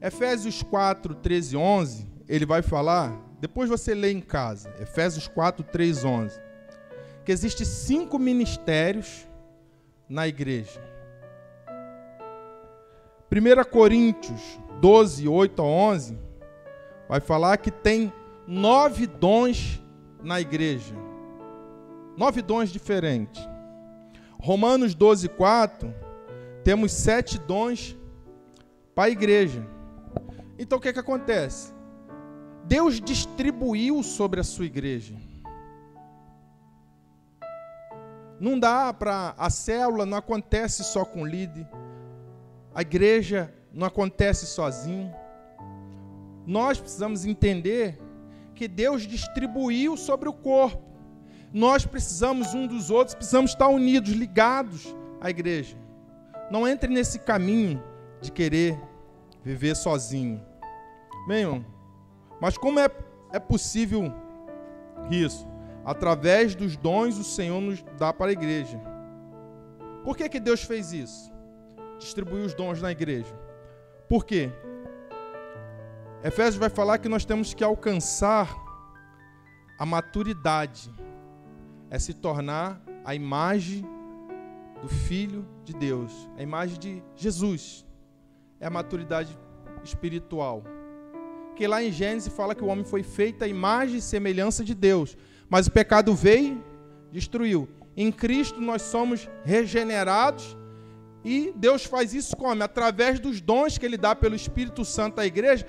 [0.00, 5.64] Efésios 4, 13 e 11, ele vai falar, depois você lê em casa, Efésios 4,
[5.64, 6.40] 3 11,
[7.24, 9.26] que existem cinco ministérios
[10.08, 10.80] na igreja.
[13.30, 16.18] 1 Coríntios 12, 8 a 11,
[17.08, 18.12] vai falar que tem
[18.46, 19.82] nove dons
[20.22, 20.94] na igreja.
[22.16, 23.42] Nove dons diferentes.
[24.40, 25.94] Romanos 12, 4,
[26.62, 27.96] temos sete dons
[28.94, 29.66] para a igreja.
[30.58, 31.72] Então o que, é que acontece?
[32.64, 35.14] Deus distribuiu sobre a sua igreja.
[38.38, 39.34] Não dá para.
[39.38, 41.66] A célula não acontece só com o líder.
[42.74, 45.14] A igreja não acontece sozinho.
[46.46, 48.00] Nós precisamos entender
[48.54, 50.82] que Deus distribuiu sobre o corpo.
[51.52, 55.76] Nós precisamos um dos outros, precisamos estar unidos, ligados à igreja.
[56.50, 57.82] Não entre nesse caminho
[58.22, 58.80] de querer
[59.44, 60.42] viver sozinho.
[61.28, 61.64] Bem,
[62.40, 62.88] mas como é,
[63.30, 64.10] é possível
[65.10, 65.46] isso?
[65.84, 68.80] Através dos dons o Senhor nos dá para a igreja.
[70.02, 71.30] Por que, que Deus fez isso?
[71.98, 73.45] Distribuiu os dons na igreja.
[74.08, 74.50] Por quê?
[76.22, 78.54] Efésios vai falar que nós temos que alcançar
[79.78, 80.90] a maturidade,
[81.90, 83.84] é se tornar a imagem
[84.80, 87.84] do Filho de Deus, a imagem de Jesus.
[88.58, 89.36] É a maturidade
[89.84, 90.62] espiritual.
[91.54, 94.74] Que lá em Gênesis fala que o homem foi feito à imagem e semelhança de
[94.74, 95.16] Deus,
[95.48, 96.62] mas o pecado veio,
[97.10, 97.68] destruiu.
[97.96, 100.56] Em Cristo nós somos regenerados
[101.28, 102.62] e Deus faz isso como?
[102.62, 105.66] Através dos dons que Ele dá pelo Espírito Santo à igreja.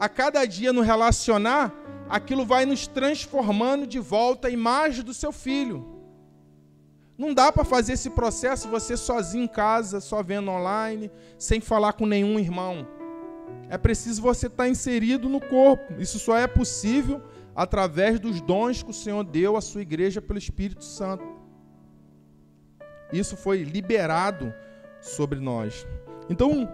[0.00, 1.72] A cada dia no relacionar,
[2.08, 5.86] aquilo vai nos transformando de volta à imagem do seu filho.
[7.16, 11.08] Não dá para fazer esse processo você sozinho em casa, só vendo online,
[11.38, 12.84] sem falar com nenhum irmão.
[13.68, 16.00] É preciso você estar inserido no corpo.
[16.00, 17.22] Isso só é possível
[17.54, 21.24] através dos dons que o Senhor deu à sua igreja pelo Espírito Santo.
[23.12, 24.52] Isso foi liberado
[25.00, 25.86] sobre nós.
[26.28, 26.68] Então,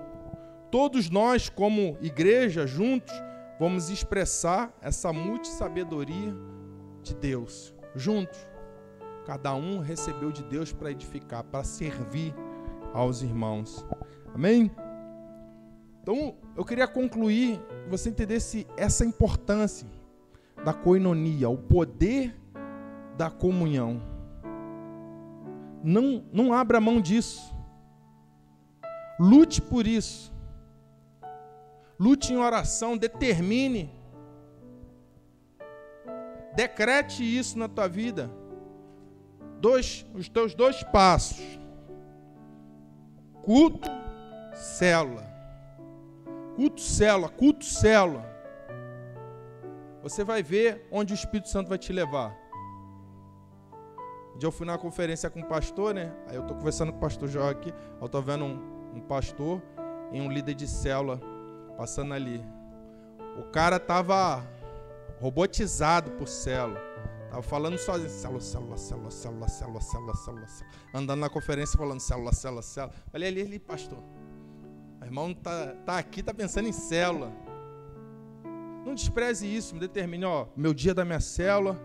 [0.70, 3.12] todos nós, como igreja, juntos,
[3.59, 6.35] vamos expressar essa multissabedoria
[7.03, 7.74] de Deus.
[7.94, 8.39] Juntos.
[9.24, 12.35] Cada um recebeu de Deus para edificar, para servir
[12.93, 13.86] aos irmãos.
[14.35, 14.70] Amém?
[16.03, 19.86] Então, eu queria concluir, você entendesse essa importância
[20.65, 22.36] da coinonia, o poder
[23.16, 24.03] da comunhão.
[25.85, 27.55] Não, não abra mão disso.
[29.23, 30.32] Lute por isso.
[31.97, 33.89] Lute em oração, determine.
[36.57, 38.28] Decrete isso na tua vida.
[39.61, 41.39] Dois, os teus dois passos.
[43.44, 43.89] Culto,
[44.55, 45.24] célula.
[46.57, 48.28] Culto, célula, culto, célula.
[50.03, 52.36] Você vai ver onde o Espírito Santo vai te levar.
[54.35, 56.12] Um dia eu fui na conferência com o pastor, né?
[56.27, 57.73] Aí eu tô conversando com o pastor Jó aqui.
[58.01, 59.62] Eu tô vendo um, um pastor
[60.12, 61.20] e um líder de célula
[61.77, 62.44] passando ali.
[63.39, 64.47] O cara tava
[65.20, 66.81] robotizado por célula.
[67.31, 70.73] Tava falando sozinho, célula, célula, célula, célula, célula, célula, célula, célula.
[70.93, 72.94] Andando na conferência falando célula, célula, célula.
[73.10, 73.98] Falei ali, ali, pastor.
[75.01, 77.32] O irmão tá, tá aqui, tá pensando em célula.
[78.85, 81.81] Não despreze isso, me determine, ó, meu dia da minha célula,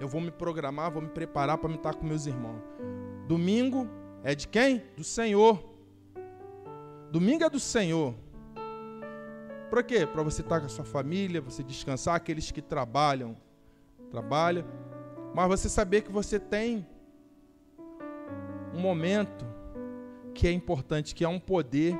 [0.00, 2.60] eu vou me programar, vou me preparar para me estar com meus irmãos.
[3.26, 3.88] Domingo
[4.22, 4.82] é de quem?
[4.96, 5.73] Do Senhor.
[7.14, 8.12] Domingo é do Senhor.
[9.70, 10.04] Para quê?
[10.04, 13.36] Para você estar com a sua família, você descansar, aqueles que trabalham,
[14.10, 14.64] trabalham,
[15.32, 16.84] mas você saber que você tem
[18.74, 19.46] um momento
[20.34, 21.96] que é importante, que é um poder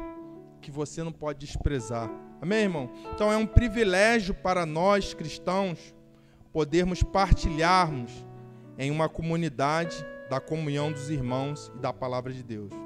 [0.61, 2.11] que você não pode desprezar.
[2.43, 2.91] Amém, irmão?
[3.15, 5.95] Então é um privilégio para nós cristãos
[6.53, 8.11] podermos partilharmos
[8.77, 12.84] em uma comunidade da comunhão dos irmãos e da palavra de Deus.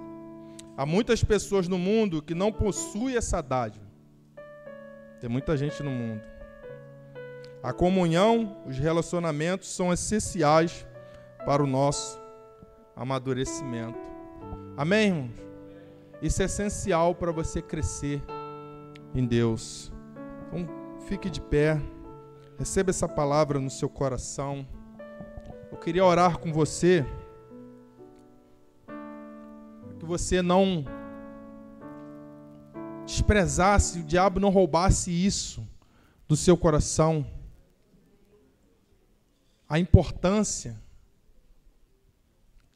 [0.79, 3.85] Há muitas pessoas no mundo que não possuem essa dádiva.
[5.21, 6.23] Tem muita gente no mundo.
[7.61, 10.87] A comunhão, os relacionamentos são essenciais
[11.45, 12.17] para o nosso
[12.95, 13.99] amadurecimento.
[14.77, 15.31] Amém, irmãos?
[16.23, 18.23] Isso é essencial para você crescer
[19.13, 19.93] em Deus.
[20.47, 20.69] Então,
[21.09, 21.83] fique de pé,
[22.57, 24.65] receba essa palavra no seu coração.
[25.73, 27.05] Eu queria orar com você,
[29.99, 30.85] que você não
[33.05, 35.66] desprezasse, o diabo não roubasse isso
[36.27, 37.27] do seu coração.
[39.69, 40.81] A importância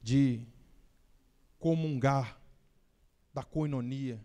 [0.03, 0.47] de
[1.59, 2.39] comungar
[3.33, 4.21] da coinonia